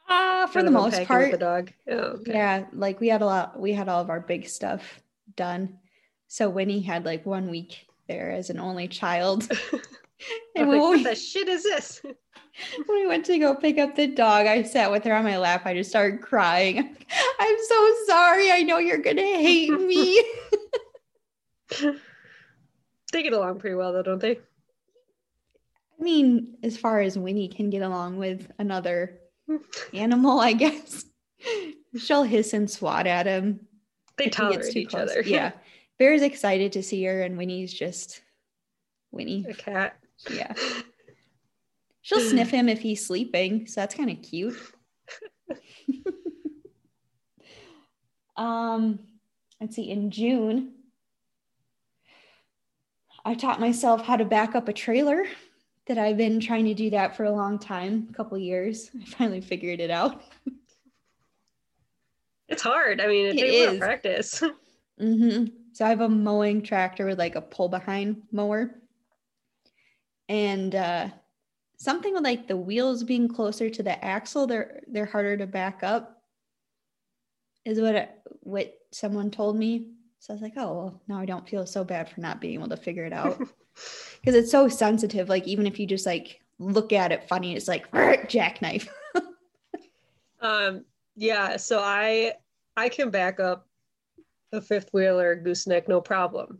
[0.09, 1.31] Uh, for the most part.
[1.31, 1.71] the dog.
[1.89, 2.33] Oh, okay.
[2.33, 5.01] Yeah, like we had a lot, we had all of our big stuff
[5.37, 5.79] done.
[6.27, 9.49] So Winnie had like one week there as an only child.
[10.55, 12.01] and like, what we, the shit is this?
[12.03, 15.37] when we went to go pick up the dog, I sat with her on my
[15.37, 15.65] lap.
[15.65, 16.79] I just started crying.
[17.39, 18.51] I'm so sorry.
[18.51, 20.23] I know you're gonna hate me.
[23.13, 24.39] they get along pretty well though, don't they?
[25.99, 29.19] I mean, as far as Winnie can get along with another
[29.93, 31.05] animal, I guess.
[31.97, 33.67] She'll hiss and swat at him.
[34.17, 35.09] They tolerate each close.
[35.09, 35.21] other.
[35.21, 35.51] Yeah.
[35.99, 38.21] Bear's excited to see her, and Winnie's just
[39.11, 39.45] Winnie.
[39.47, 39.97] A cat.
[40.29, 40.53] Yeah.
[42.01, 44.57] She'll sniff him if he's sleeping, so that's kind of cute.
[48.35, 48.99] um,
[49.59, 50.73] let's see, in June,
[53.23, 55.25] I taught myself how to back up a trailer
[55.87, 58.89] that I've been trying to do that for a long time, a couple years.
[59.01, 60.21] I finally figured it out.
[62.47, 62.99] It's hard.
[62.99, 63.79] I mean, it, It takes a lot of is.
[63.79, 64.43] practice.
[64.99, 68.75] hmm So I have a mowing tractor with like a pull behind mower.
[70.27, 71.09] And uh,
[71.77, 75.83] something with like the wheels being closer to the axle, they're they're harder to back
[75.83, 76.21] up.
[77.65, 78.09] Is what it,
[78.41, 79.91] what someone told me.
[80.21, 82.53] So I was like, oh well, now I don't feel so bad for not being
[82.53, 83.39] able to figure it out
[84.21, 85.29] because it's so sensitive.
[85.29, 87.91] Like even if you just like look at it funny, it's like
[88.29, 88.87] jackknife.
[90.43, 92.33] Um, yeah, so I
[92.75, 93.67] I can back up
[94.51, 96.59] a fifth wheeler gooseneck no problem.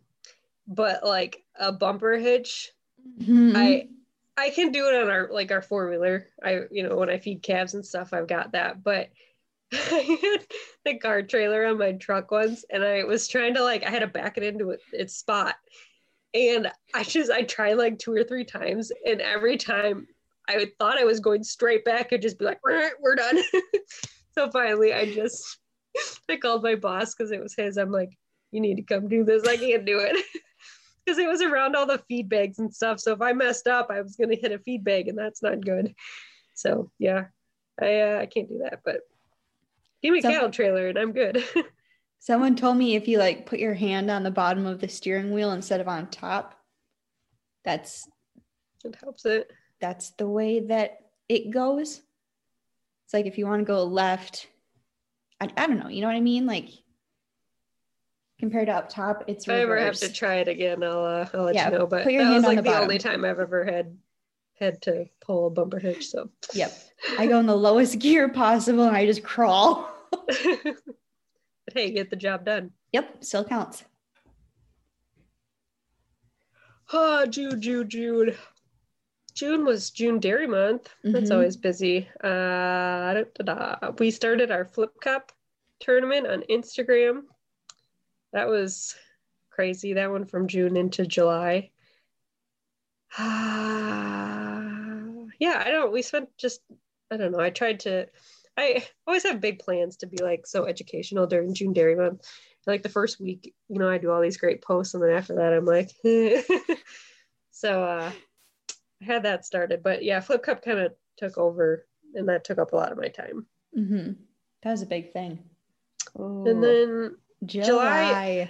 [0.68, 2.72] But like a bumper hitch,
[3.20, 3.54] Mhm.
[3.56, 3.90] I
[4.38, 6.28] I can do it on our like our four wheeler.
[6.44, 8.84] I you know when I feed calves and stuff, I've got that.
[8.84, 9.10] But
[9.74, 9.76] I
[10.22, 10.48] had
[10.86, 14.00] the car trailer on my truck once, and I was trying to like I had
[14.00, 15.56] to back it into it, its spot,
[16.34, 20.08] and I just I tried like two or three times, and every time
[20.48, 23.40] I thought I was going straight back, I'd just be like, "We're we're done.
[24.34, 25.60] so finally, I just
[26.30, 27.78] I called my boss because it was his.
[27.78, 28.18] I'm like,
[28.52, 29.48] you need to come do this.
[29.48, 30.16] I can't do it.
[31.04, 33.00] Because it was around all the feed bags and stuff.
[33.00, 35.66] So if I messed up, I was gonna hit a feed bag, and that's not
[35.66, 35.96] good.
[36.54, 37.26] So yeah,
[37.82, 38.82] I uh, I can't do that.
[38.86, 39.02] But
[40.02, 41.44] give me a So- cattle trailer, and I'm good.
[42.20, 45.32] Someone told me if you like put your hand on the bottom of the steering
[45.32, 46.54] wheel instead of on top,
[47.66, 48.08] that's
[48.86, 49.50] it helps it.
[49.80, 52.02] that's the way that it goes.
[53.06, 54.48] It's like if you want to go left,
[55.40, 56.46] I, I don't know, you know what I mean?
[56.46, 56.70] Like
[58.40, 61.28] compared to up top, it's If I ever have to try it again, I'll uh,
[61.34, 61.88] I'll let Yeah, you know.
[61.88, 63.98] But that was like the the, only time I've ever had
[64.60, 66.08] had to pull a bumper hitch.
[66.08, 66.30] So.
[66.54, 66.72] Yep.
[67.18, 69.91] I go in the lowest gear possible and I just crawl.
[70.12, 72.72] but hey, get the job done.
[72.92, 73.84] Yep, still counts.
[76.94, 78.36] Oh, June, June, June.
[79.34, 80.94] June was June Dairy Month.
[81.04, 81.34] That's Mhm.
[81.34, 82.10] always busy.
[82.22, 83.44] Uh, da, da,
[83.80, 83.92] da.
[83.98, 85.32] We started our Flip Cup
[85.80, 87.24] tournament on Instagram.
[88.34, 88.96] That was
[89.50, 89.94] crazy.
[89.94, 91.72] That one from June into July.
[93.18, 93.24] yeah,
[95.66, 95.92] I don't.
[95.94, 96.62] We spent just.
[97.10, 97.40] I don't know.
[97.40, 98.08] I tried to.
[98.58, 102.28] I always have big plans to be like so educational during June Dairy Month.
[102.68, 105.36] Like the first week, you know, I do all these great posts, and then after
[105.36, 105.90] that, I'm like,
[107.52, 108.12] so uh,
[109.02, 109.82] I had that started.
[109.82, 112.98] But yeah, Flip Cup kind of took over, and that took up a lot of
[112.98, 113.46] my time.
[113.74, 114.12] hmm
[114.64, 115.40] That was a big thing.
[116.16, 118.50] And then July.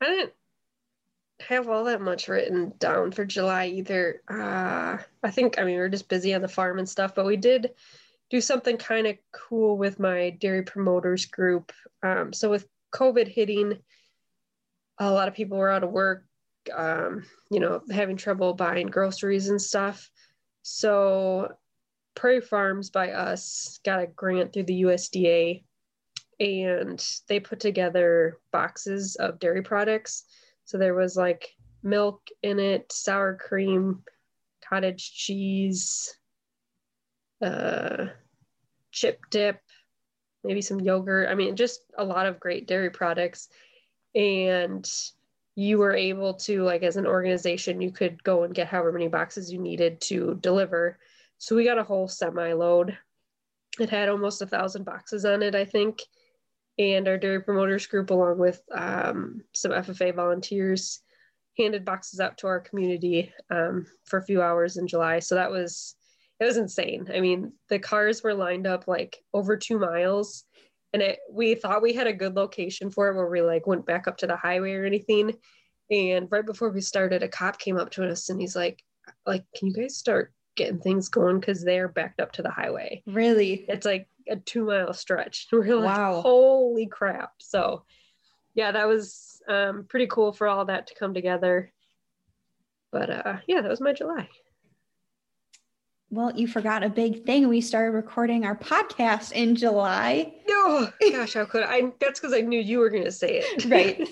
[0.00, 0.32] I didn't
[1.40, 4.22] have all that much written down for July either.
[4.28, 7.26] Uh, I think, I mean, we are just busy on the farm and stuff, but
[7.26, 7.70] we did
[8.30, 11.72] do something kind of cool with my dairy promoters group.
[12.02, 13.78] Um, so, with COVID hitting,
[14.98, 16.24] a lot of people were out of work,
[16.74, 20.10] um, you know, having trouble buying groceries and stuff.
[20.62, 21.52] So,
[22.14, 25.64] Prairie Farms by us got a grant through the USDA
[26.38, 30.24] and they put together boxes of dairy products.
[30.64, 31.48] So there was like
[31.82, 34.02] milk in it, sour cream,
[34.66, 36.14] cottage cheese,
[37.42, 38.06] uh,
[38.90, 39.60] chip dip,
[40.44, 41.28] maybe some yogurt.
[41.28, 43.48] I mean, just a lot of great dairy products.
[44.14, 44.88] And
[45.54, 49.08] you were able to, like, as an organization, you could go and get however many
[49.08, 50.98] boxes you needed to deliver.
[51.38, 52.96] So we got a whole semi load.
[53.78, 56.02] It had almost a thousand boxes on it, I think
[56.80, 61.02] and our dairy promoters group, along with um, some FFA volunteers,
[61.58, 65.18] handed boxes out to our community um, for a few hours in July.
[65.18, 65.94] So that was
[66.40, 67.08] it was insane.
[67.14, 70.44] I mean, the cars were lined up like over two miles,
[70.92, 73.86] and it we thought we had a good location for it where we like went
[73.86, 75.34] back up to the highway or anything.
[75.90, 78.82] And right before we started, a cop came up to us and he's like,
[79.26, 83.02] like, can you guys start getting things going because they're backed up to the highway?
[83.06, 83.64] Really?
[83.68, 85.48] it's like a two mile stretch.
[85.52, 86.20] We're like, Wow.
[86.22, 87.32] holy crap.
[87.38, 87.84] So
[88.54, 91.72] yeah, that was um, pretty cool for all that to come together.
[92.92, 94.28] But uh, yeah, that was my July.
[96.12, 97.46] Well, you forgot a big thing.
[97.48, 100.34] We started recording our podcast in July.
[100.48, 101.92] Oh gosh, how could I?
[102.00, 103.64] That's because I knew you were going to say it.
[103.70, 104.08] Right.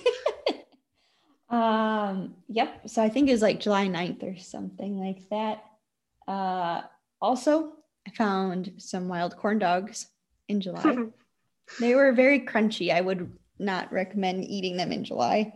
[1.50, 2.88] um, yep.
[2.88, 5.64] So I think it was like July 9th or something like that.
[6.28, 6.82] Uh,
[7.20, 7.72] also,
[8.06, 10.06] I found some wild corn dogs
[10.48, 10.96] in July.
[11.80, 12.92] they were very crunchy.
[12.94, 15.52] I would not recommend eating them in July.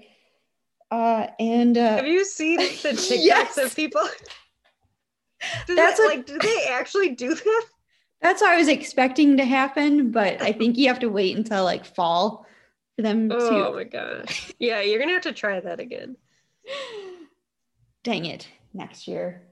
[0.91, 3.59] Uh, and uh, Have you seen the TikToks Yes.
[3.59, 4.03] of people?
[5.67, 7.65] Does That's that, what- like, do they actually do that?
[8.21, 11.65] that's what I was expecting to happen, but I think you have to wait until
[11.65, 12.47] like fall
[12.97, 13.69] for them Oh to.
[13.69, 14.53] Oh my gosh.
[14.59, 16.17] Yeah, you're going to have to try that again.
[18.05, 19.43] Dang it, next year.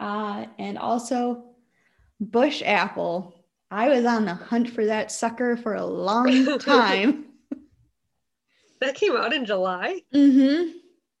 [0.00, 1.44] Uh, and also
[2.20, 3.34] Busch Apple.
[3.70, 7.26] I was on the hunt for that sucker for a long time.
[8.80, 10.02] that came out in July?
[10.14, 10.70] mm-hmm.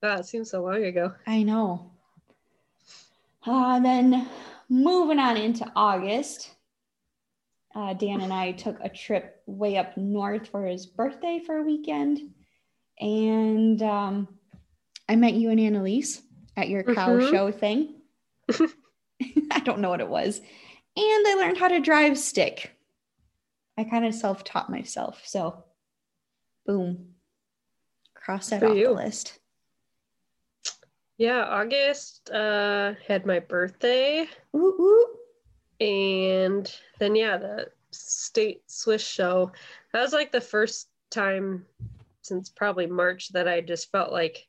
[0.02, 1.12] Wow, it seems so long ago.
[1.26, 1.90] I know.
[3.46, 4.28] Uh, then
[4.68, 6.50] moving on into August,
[7.74, 11.62] uh, Dan and I took a trip way up north for his birthday for a
[11.62, 12.20] weekend.
[12.98, 14.28] And um,
[15.08, 16.22] I met you and Annalise
[16.56, 17.30] at your cow Mhm.
[17.30, 18.00] show thing.
[19.50, 20.38] I don't know what it was.
[20.38, 22.72] And I learned how to drive stick.
[23.78, 25.22] I kind of self taught myself.
[25.26, 25.64] So,
[26.64, 27.14] boom.
[28.14, 29.38] Cross that For off the list.
[31.18, 35.06] Yeah, August uh had my birthday Ooh, ooh.
[35.84, 39.52] and then yeah, the state Swiss show.
[39.92, 41.64] That was like the first time
[42.22, 44.46] since probably March that I just felt like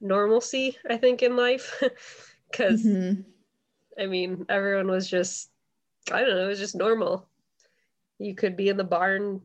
[0.00, 1.82] normalcy, I think, in life.
[2.52, 3.24] Cause Mhm.
[3.98, 5.50] I mean, everyone was just,
[6.10, 7.28] I don't know, it was just normal.
[8.18, 9.42] You could be in the barn,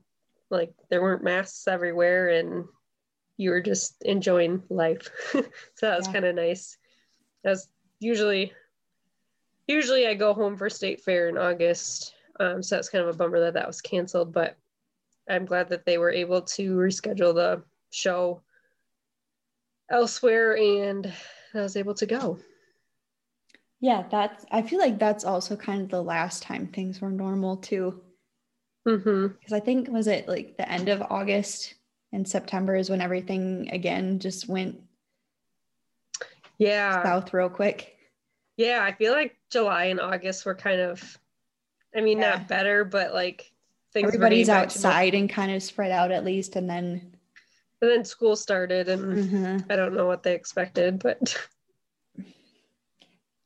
[0.50, 2.66] like there weren't masks everywhere, and
[3.40, 5.08] you were just enjoying life.
[5.32, 5.42] so
[5.82, 6.14] that was Yeah.
[6.14, 6.78] kind of nice.
[7.42, 8.52] That's usually,
[9.66, 12.14] usually I go home for state fair in August.
[12.38, 14.58] Um, so that's kind of a bummer that that was canceled, but
[15.30, 18.42] I'm glad that they were able to reschedule the show
[19.90, 21.12] elsewhere and
[21.54, 22.40] I was able to go.
[23.80, 27.56] Yeah, that's, I feel like that's also kind of the last time things were normal
[27.56, 28.02] too.
[28.84, 31.76] Because I think, was it like the end of August
[32.12, 34.80] and September is when everything again just went
[36.58, 37.04] Yeah.
[37.04, 37.96] south real quick?
[38.58, 41.18] Yeah, I feel like July and August were kind of,
[41.96, 42.32] I mean, Yeah.
[42.32, 43.52] not better, but like
[43.94, 44.08] things.
[44.08, 44.92] Everybody's getting back to normal.
[44.98, 46.56] outside and kind of spread out at least.
[46.56, 47.16] And then,
[47.82, 49.72] And then school started, and Mhm.
[49.72, 51.34] I don't know what they expected, but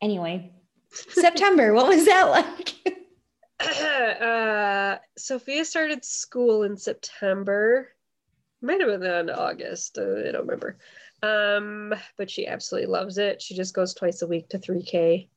[0.01, 0.51] anyway,
[0.89, 2.73] September, what was that like?
[4.21, 7.92] uh, Sophia started school in September.
[8.63, 9.97] Might have been of August.
[9.97, 10.77] Uh, I don't remember.
[11.21, 13.41] Um, but she absolutely loves it.
[13.41, 15.27] She just goes twice a week to 3K.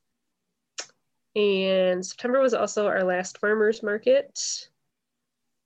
[1.34, 4.68] And September was also our last farmers market.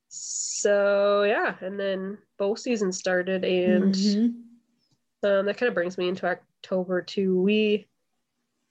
[0.09, 4.43] So yeah, and then bow season started, and Mhm.
[5.23, 7.39] um, that kind of brings me into October too.
[7.39, 7.87] We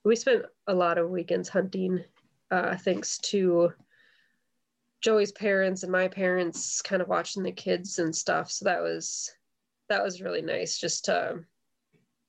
[0.05, 2.05] we spent a lot of weekends hunting,
[2.51, 3.73] uh, thanks to
[5.01, 8.51] Joey's parents and my parents, kind of watching the kids and stuff.
[8.51, 9.33] So that was
[9.89, 11.41] that was really nice, just to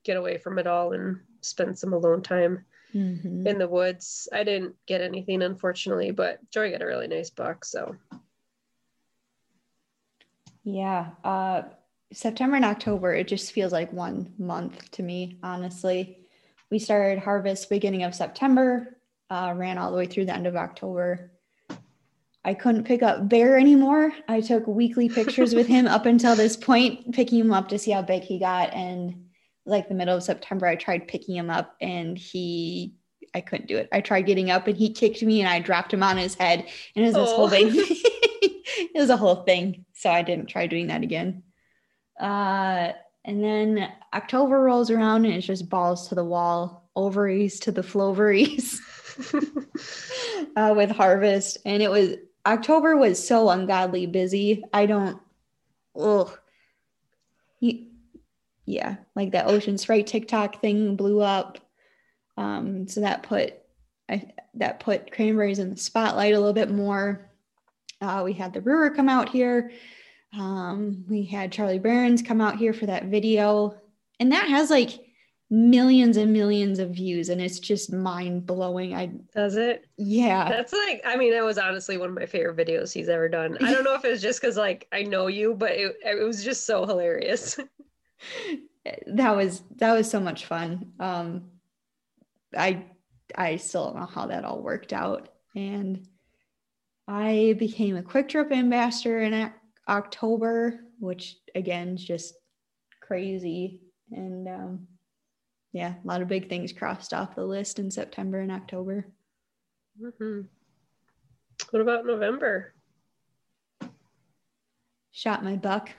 [0.03, 3.45] get away from it all and spend some alone time Mhm.
[3.47, 4.27] in the woods.
[4.33, 7.63] I didn't get anything, unfortunately, but Joey got a really nice buck.
[7.65, 7.95] So
[10.63, 11.11] Yeah.
[11.23, 11.63] Uh,
[12.13, 16.27] September and October, it just feels like one month to me, honestly.
[16.69, 18.97] We started harvest beginning of September,
[19.29, 21.30] uh, ran all the way through the end of October.
[22.43, 24.11] I couldn't pick up Bear anymore.
[24.27, 27.91] I took weekly pictures with him up until this point, picking him up to see
[27.91, 28.73] how big he got.
[28.73, 29.25] And
[29.65, 32.95] like the middle of September, I tried picking him up and he,
[33.35, 33.89] I couldn't do it.
[33.91, 36.67] I tried getting up and he kicked me and I dropped him on his head.
[36.95, 37.49] And it was this whole Oh.
[37.49, 37.67] thing.
[37.73, 39.85] it was a whole thing.
[39.93, 41.43] So I didn't try doing that again.
[42.19, 47.71] Uh, and then October rolls around and it's just balls to the wall, ovaries to
[47.71, 48.81] the floveries
[50.55, 51.59] uh, with harvest.
[51.65, 52.15] And it was
[52.45, 54.63] October was so ungodly busy.
[54.73, 55.19] I don't,
[55.99, 56.37] ugh.
[58.65, 61.59] Yeah, like that Ocean Spray TikTok thing blew up.
[62.37, 63.55] Um, so that put
[64.09, 67.29] I, that put cranberries in the spotlight a little bit more.
[67.99, 69.71] Uh, we had the brewer come out here.
[70.33, 73.75] Um, we had Charlie Berens come out here for that video,
[74.19, 74.99] and that has like
[75.51, 78.95] millions and millions of views, and it's just mind blowing.
[78.95, 79.85] I does it?
[79.97, 83.27] yeah, That's like, I mean, that was honestly one of my favorite videos he's ever
[83.27, 83.57] done.
[83.61, 86.23] I don't know if it was just because like I know you, but it, it
[86.23, 87.59] was just so hilarious.
[89.07, 90.93] that was that was so much fun.
[90.99, 91.51] Um,
[92.57, 92.85] I
[93.35, 96.07] I still don't know how that all worked out, and
[97.07, 99.53] I became a Kwik Trip ambassador in Oc-
[99.89, 102.35] October, which again is just
[103.01, 103.81] crazy.
[104.11, 104.87] And um,
[105.71, 109.05] yeah, a lot of big things crossed off the list in September and October.
[109.99, 110.47] Mhm.
[111.69, 112.73] What about November?
[115.11, 115.89] Shot my buck.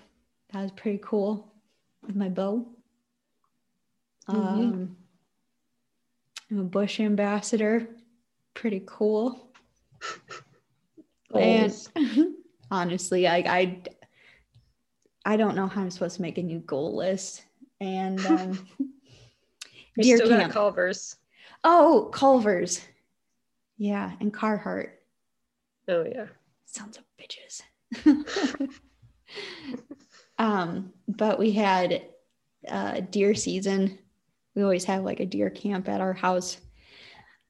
[0.52, 1.52] That was pretty cool
[2.06, 2.66] with my bow.
[4.28, 4.96] Um,
[6.50, 7.88] I'm a Busch ambassador.
[8.54, 9.48] Pretty cool.
[11.34, 11.74] And
[12.70, 13.82] honestly, I, I
[15.24, 17.46] I don't know how I'm supposed to make a new goal list.
[17.80, 18.66] and um,
[19.96, 20.52] We deer still got camp.
[20.52, 21.16] Culver's.
[21.64, 22.80] Oh, Culver's.
[23.76, 24.90] Yeah, and Carhartt.
[25.88, 26.26] Oh yeah.
[26.66, 27.62] Sons of bitches.
[30.38, 32.02] um, but we had
[32.68, 33.98] uh, deer season.
[34.54, 36.58] We always have like a deer camp at our house.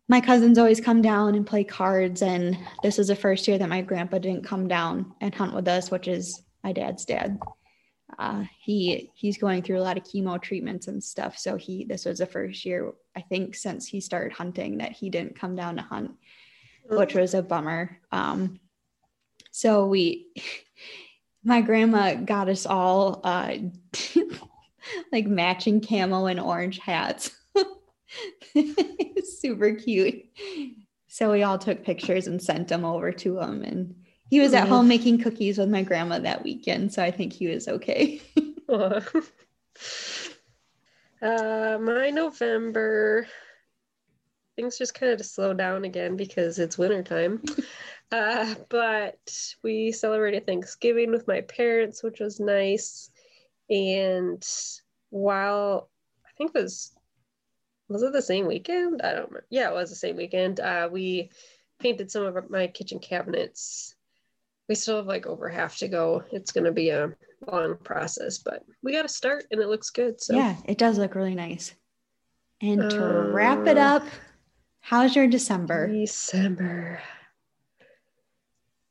[0.09, 3.69] My cousins always come down and play cards, and this is the first year that
[3.69, 7.39] my grandpa didn't come down and hunt with us, which is my dad's dad.
[8.23, 12.05] Uh, he he's going through a lot of chemo treatments and stuff, so he this
[12.05, 15.77] was the first year I think since he started hunting that he didn't come down
[15.77, 16.13] to hunt
[16.89, 17.99] which was a bummer.
[18.11, 18.61] Um,
[19.51, 20.29] so we,
[21.45, 23.55] my grandma got us all uh,
[25.13, 27.31] like matching camo and orange hats.
[29.25, 30.25] Super cute.
[31.09, 33.63] So we all took pictures and sent them over to him.
[33.63, 33.95] And
[34.33, 34.71] he was at Aw.
[34.71, 36.91] home making cookies with my grandma that weekend.
[36.91, 38.23] So I think he was okay.
[41.21, 43.29] Uh, my November
[44.57, 47.41] things just kind of to slow down again because it's wintertime.
[48.13, 53.11] uh, but we celebrated Thanksgiving with my parents, which was nice.
[53.71, 54.45] And
[55.11, 55.91] while
[56.27, 56.91] I think it was
[57.89, 59.03] was it the same weekend?
[59.03, 59.47] I don't remember.
[59.51, 60.59] Yeah, it was the same weekend.
[60.59, 61.31] Uh, we
[61.79, 63.95] painted some of my kitchen cabinets.
[64.69, 66.23] We still have like over half to go.
[66.33, 67.13] It's going to be a
[67.51, 70.21] long process, but we got to start and it looks good.
[70.21, 71.75] So yeah, it does look really nice.
[72.61, 74.05] And to wrap it Uh, up,
[74.81, 75.89] how's your December?
[75.89, 77.01] December.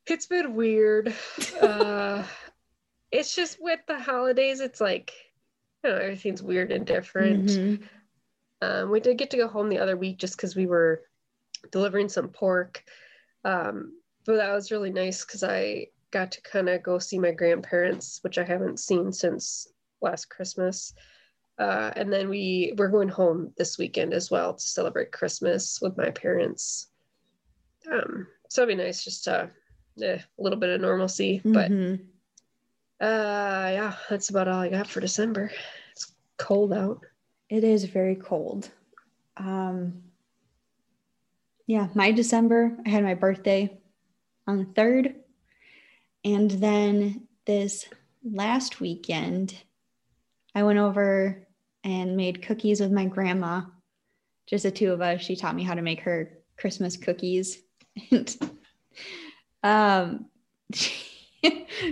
[0.08, 1.16] It's been weird.
[1.62, 2.24] uh,
[3.12, 5.14] it's just with the holidays, it's like,
[5.84, 7.46] you know, everything's weird and different.
[7.46, 7.84] Mhm.
[8.62, 11.02] Um, we did get to go home the other week just because we were
[11.72, 12.84] delivering some pork.
[13.44, 13.94] Um,
[14.26, 18.20] but that was really nice because I got to kind of go see my grandparents,
[18.22, 19.68] which I haven't seen since
[20.02, 20.94] last Christmas.
[21.58, 25.98] Uh, and then we we're going home this weekend as well to celebrate Christmas with
[25.98, 26.88] my parents.
[27.92, 29.50] Um, so it'd be nice just to
[30.02, 31.42] eh, a little bit of normalcy.
[31.44, 32.00] But Mhm.
[33.00, 35.52] uh, yeah, that's about all I got for December.
[35.92, 37.06] It's cold out.
[37.50, 38.70] It is very cold.
[39.38, 40.04] Um,
[41.68, 43.81] yeah, my December, I had my birthday
[44.52, 45.16] on the 3rd.
[46.24, 47.86] And then this
[48.24, 49.56] last weekend,
[50.54, 51.48] I went over
[51.84, 53.62] and made cookies with my grandma.
[54.46, 55.22] Just the two of us.
[55.22, 57.60] She taught me how to make her Christmas cookies.
[58.12, 58.38] And
[59.64, 60.26] um,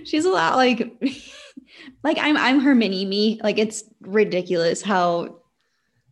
[0.03, 1.01] she's a lot like
[2.03, 3.39] like I'm I'm her mini me.
[3.43, 5.39] Like it's ridiculous how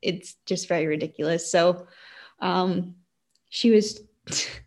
[0.02, 1.52] it's just very ridiculous.
[1.52, 1.88] So
[2.40, 2.96] um
[3.50, 4.02] she was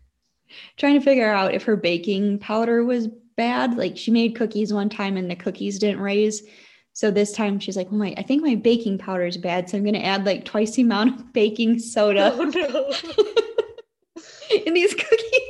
[0.77, 3.07] trying to figure out if her baking powder was
[3.37, 3.77] bad.
[3.77, 6.43] Like she made cookies one time and the cookies didn't raise.
[6.93, 9.69] So this time she's like, "Oh my, I think my baking powder is bad.
[9.69, 12.93] So I'm going to add like twice the amount of baking soda Oh no.
[14.65, 15.41] in these cookies."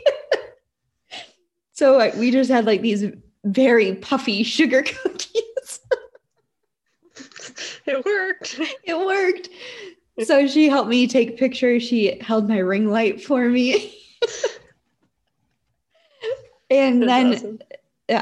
[1.74, 3.05] so like, we just had like these
[3.43, 5.80] very puffy sugar cookies.
[7.86, 8.59] it worked.
[8.84, 9.49] it worked.
[10.24, 11.82] So she helped me take pictures.
[11.82, 13.97] She held my ring light for me.
[16.80, 17.59] And That's then awesome.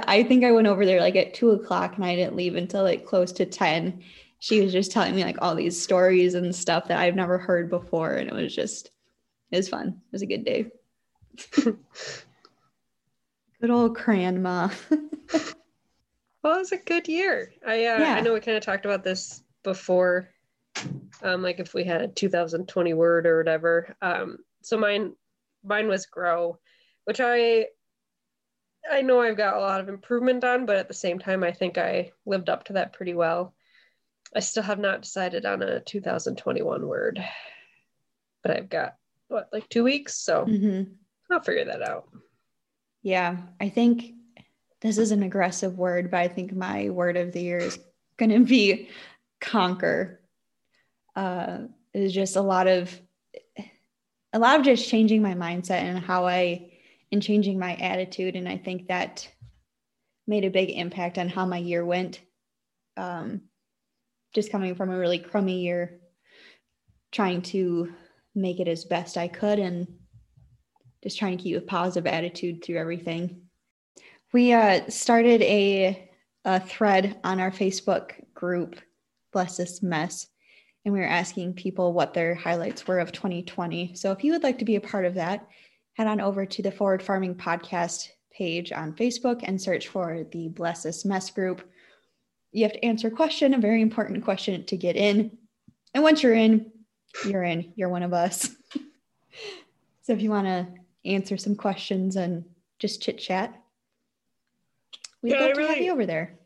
[0.08, 2.84] I think I went over there like at two o'clock and I didn't leave until
[2.84, 4.04] like close to 10.
[4.40, 7.70] She was just telling me like all these stories and stuff that I've never heard
[7.70, 8.14] before.
[8.14, 8.92] And it was just,
[9.52, 9.88] it was fun.
[9.88, 10.72] It was a good day.
[11.56, 11.78] good
[13.70, 14.70] old grandma.
[16.42, 17.54] Well, it was a good year.
[17.66, 18.16] I uh, Yeah.
[18.16, 20.30] I know we kind of talked about this before,
[21.22, 23.96] um, like if we had a 2020 word or whatever.
[24.02, 25.16] Um, so mine
[25.64, 26.58] mine was grow,
[27.04, 27.68] which I
[28.90, 31.52] I know I've got a lot of improvement on, but at the same time, I
[31.52, 33.54] think I lived up to that pretty well.
[34.36, 37.24] I still have not decided on a 2021 word,
[38.44, 38.96] but I've got
[39.28, 40.96] what like two weeks, so Mhm.
[41.30, 42.10] I'll figure that out.
[43.02, 44.14] Yeah, I think
[44.82, 47.80] this is an aggressive word, but I think my word of the year is
[48.18, 48.90] going to be
[49.40, 50.22] conquer.
[51.16, 53.00] Uh, it's just a lot of
[54.32, 56.69] a lot of just changing my mindset and how I
[57.12, 59.28] and changing my attitude, and I think that
[60.28, 62.22] made a big impact on how my year went.
[62.98, 63.42] Um,
[64.34, 66.00] just coming from a really crummy year,
[67.12, 67.92] trying to
[68.36, 69.88] make it as best I could, and
[71.04, 73.44] just trying to keep a positive attitude through everything.
[74.32, 76.10] We uh, started a,
[76.46, 78.80] a thread on our Facebook group,
[79.34, 80.28] Bless This Mess,
[80.86, 83.96] and we were asking people what their highlights were of 2020.
[83.96, 85.48] So if you would like to be a part of that,
[86.00, 90.48] head on over to the Forward Farming Podcast page on Facebook and search for the
[90.48, 91.70] Bless This Mess group.
[92.54, 95.38] you have to answer a question, a very important question to get in.
[95.94, 96.72] And once you're in,
[97.28, 97.74] you're in.
[97.76, 98.48] You're one of us.
[100.02, 100.68] so if you want to
[101.04, 102.46] answer some questions and
[102.80, 103.54] just chit chat,
[105.22, 106.40] we'd Yeah, love I to have you over there.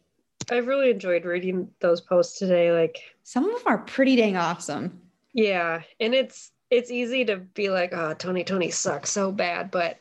[0.50, 2.72] I've really enjoyed reading those posts today.
[2.72, 5.00] Like, Some of them are pretty dang awesome.
[5.32, 10.00] yeah, and it's it's easy to be like, oh, Tony, Tony sucks so bad, but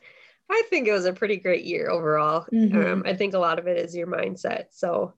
[0.51, 2.47] I think it was a pretty great year overall.
[2.53, 2.93] Mhm.
[2.93, 4.67] Um, I think a lot of it is your mindset.
[4.71, 5.15] So,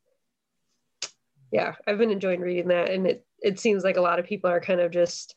[1.50, 4.50] yeah, I've been enjoying reading that, and it it seems like a lot of people
[4.50, 5.36] are kind of just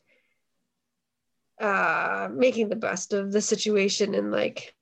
[1.60, 4.74] uh making the best of the situation and like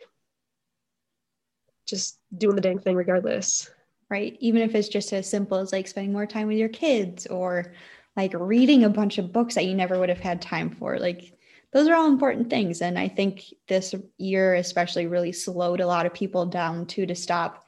[1.87, 3.71] just doing the dang thing regardless.
[4.11, 4.37] right?
[4.41, 7.73] Even if it's just as simple as like spending more time with your kids or
[8.17, 10.99] like reading a bunch of books that you never would have had time for.
[10.99, 11.37] Like
[11.73, 12.81] those are all important things.
[12.81, 17.15] And I think this year, especially, really slowed a lot of people down too to
[17.15, 17.65] stop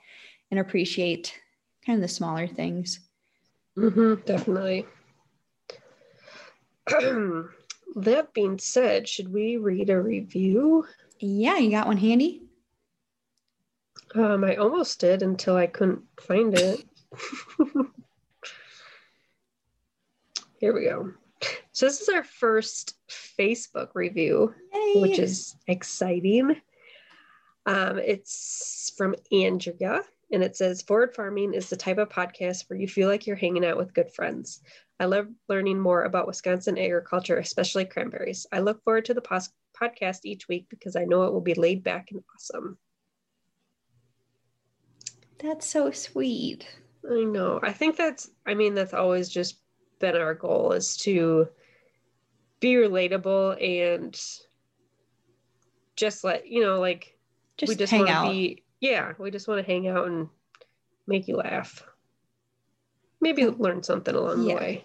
[0.51, 1.39] and appreciate
[1.85, 3.01] kind of the smaller things.
[3.77, 4.87] Mm-hmm, definitely.
[7.97, 10.87] that being said, should we read a review?
[11.21, 12.43] Yeah, you got one handy?
[14.15, 16.85] Um, I almost did until I couldn't find it.
[20.59, 21.13] Here we go.
[21.73, 25.01] So this is our first Facebook review, Yay.
[25.01, 26.61] which is exciting.
[27.67, 30.03] Um, it's from Andrea,
[30.33, 33.37] and it says Forward Farming is the type of podcast where you feel like you're
[33.37, 34.61] hanging out with good friends.
[34.99, 38.47] I love learning more about Wisconsin agriculture, especially cranberries.
[38.51, 41.55] I look forward to the pos- podcast each week because I know it will be
[41.55, 42.79] laid back and awesome.
[45.39, 46.67] That's so sweet.
[47.09, 47.61] I know.
[47.63, 49.61] I think that's, I mean, that's always just
[49.99, 51.49] been our goal is to
[52.61, 54.21] be relatable and
[55.97, 57.17] just let, you know, like
[57.57, 58.31] Just, we just hang want to out.
[58.31, 60.29] be, yeah, we just want to hang out and
[61.07, 61.83] make you laugh.
[63.21, 64.55] Maybe learn something along Yeah.
[64.55, 64.85] the way.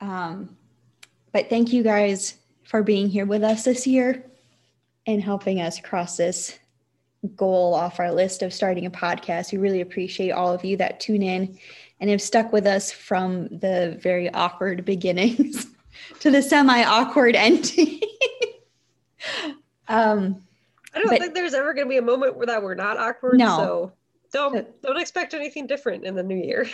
[0.00, 0.56] Um,
[1.32, 4.24] but thank you guys for being here with us this year
[5.06, 6.58] and helping us cross this
[7.36, 9.52] goal off our list of starting a podcast.
[9.52, 11.58] We really appreciate all of you that tune in
[12.00, 15.66] and have stuck with us from the very awkward beginnings
[16.20, 18.00] to the semi awkward ending.
[19.88, 20.42] um,
[20.94, 22.96] I don't But- think there's ever going to be a moment where that we're not
[22.96, 23.38] awkward.
[23.38, 23.56] No.
[23.56, 23.92] So
[24.32, 26.66] don't, don't expect anything different in the new year.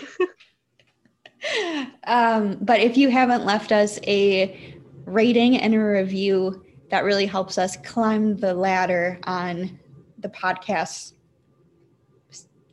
[2.05, 7.59] um, but if you haven't left us a rating and a review, that really helps
[7.59, 9.78] us climb the ladder on
[10.19, 11.12] the podcast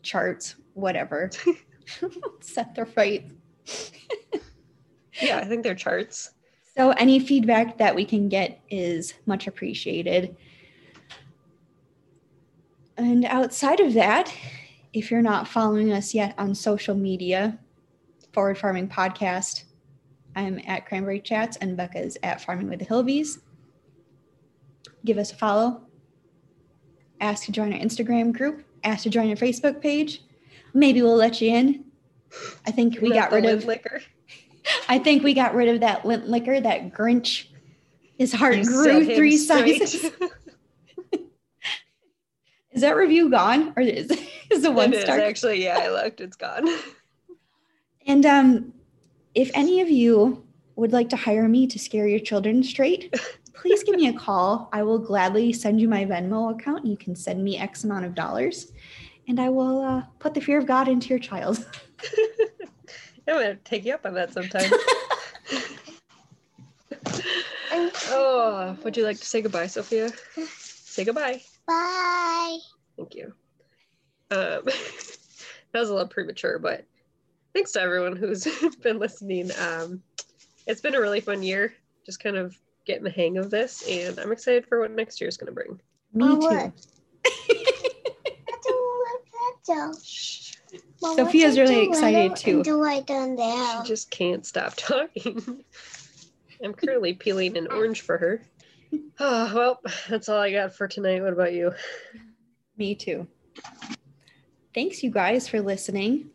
[0.01, 1.31] charts, whatever.
[2.41, 3.31] Set the right.
[5.21, 6.31] yeah, I think they're charts.
[6.75, 10.35] So, any feedback that we can get is much appreciated.
[12.97, 14.33] And outside of that,
[14.91, 17.59] if you're not following us yet on social media,
[18.33, 19.65] Forward Farming Podcast,
[20.35, 23.39] I'm at Cranberry Chats and Becca's at Farming with the Hilbies.
[25.05, 25.85] Give us a follow.
[27.23, 28.65] Ask to join our Instagram group.
[28.83, 30.21] Ask to join our Facebook page.
[30.73, 31.85] Maybe we'll let you in.
[32.67, 34.01] I think we got rid of liquor.
[34.89, 37.47] I think we got rid of that lint liquor, that Grinch.
[38.17, 40.03] His heart You grew three sizes.
[42.73, 44.09] Is that review gone, or is,
[44.49, 45.19] is the one It is star?
[45.19, 46.67] actually, yeah, I looked, it's gone.
[48.05, 48.73] And um,
[49.33, 50.45] if any of you
[50.75, 53.15] would like to hire me to scare your children straight,
[53.63, 54.67] please give me a call.
[54.73, 56.85] I will gladly send you my Venmo account.
[56.85, 58.73] You can send me X amount of dollars,
[59.29, 61.65] and I will uh, put the fear of God into your child.
[63.25, 64.69] I'm gonna take you up on that sometime.
[68.09, 70.11] oh, would you like to say goodbye, Sophia?
[70.49, 71.41] Say goodbye.
[71.65, 72.57] Bye.
[72.97, 73.33] Thank you.
[74.29, 76.85] Um, that was a little premature, but
[77.53, 78.45] thanks to everyone who's
[78.81, 79.51] been listening.
[79.57, 80.03] Um,
[80.67, 81.73] it's been a really fun year,
[82.05, 85.27] just kind of getting the hang of this, and I'm excited for what next year
[85.27, 85.79] is going to bring.
[86.13, 86.47] Me Mom, too.
[86.47, 86.71] what?
[87.25, 89.25] I don't want
[89.65, 90.53] that
[91.01, 92.63] Mom, Sophia's really excited too.
[92.63, 93.83] Do I done She there?
[93.83, 95.63] just can't stop talking.
[96.63, 98.41] I'm currently peeling an orange for her.
[99.19, 101.21] Oh, well, that's all I got for tonight.
[101.21, 101.73] What about you?
[102.77, 103.27] Me too.
[104.73, 106.29] Thanks, you guys, for listening.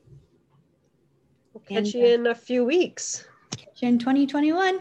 [1.52, 3.26] We'll catch And, you uh, in a few weeks.
[3.56, 4.80] Catch you in 2021.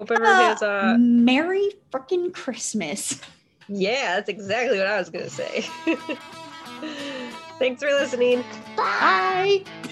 [0.00, 0.98] Hope everyone has Uh, a.
[0.98, 3.20] Merry freaking Christmas.
[3.68, 5.60] Yeah, that's exactly what I was going to say.
[7.60, 8.42] Thanks for listening.
[8.76, 9.62] Bye.
[9.84, 9.90] Bye.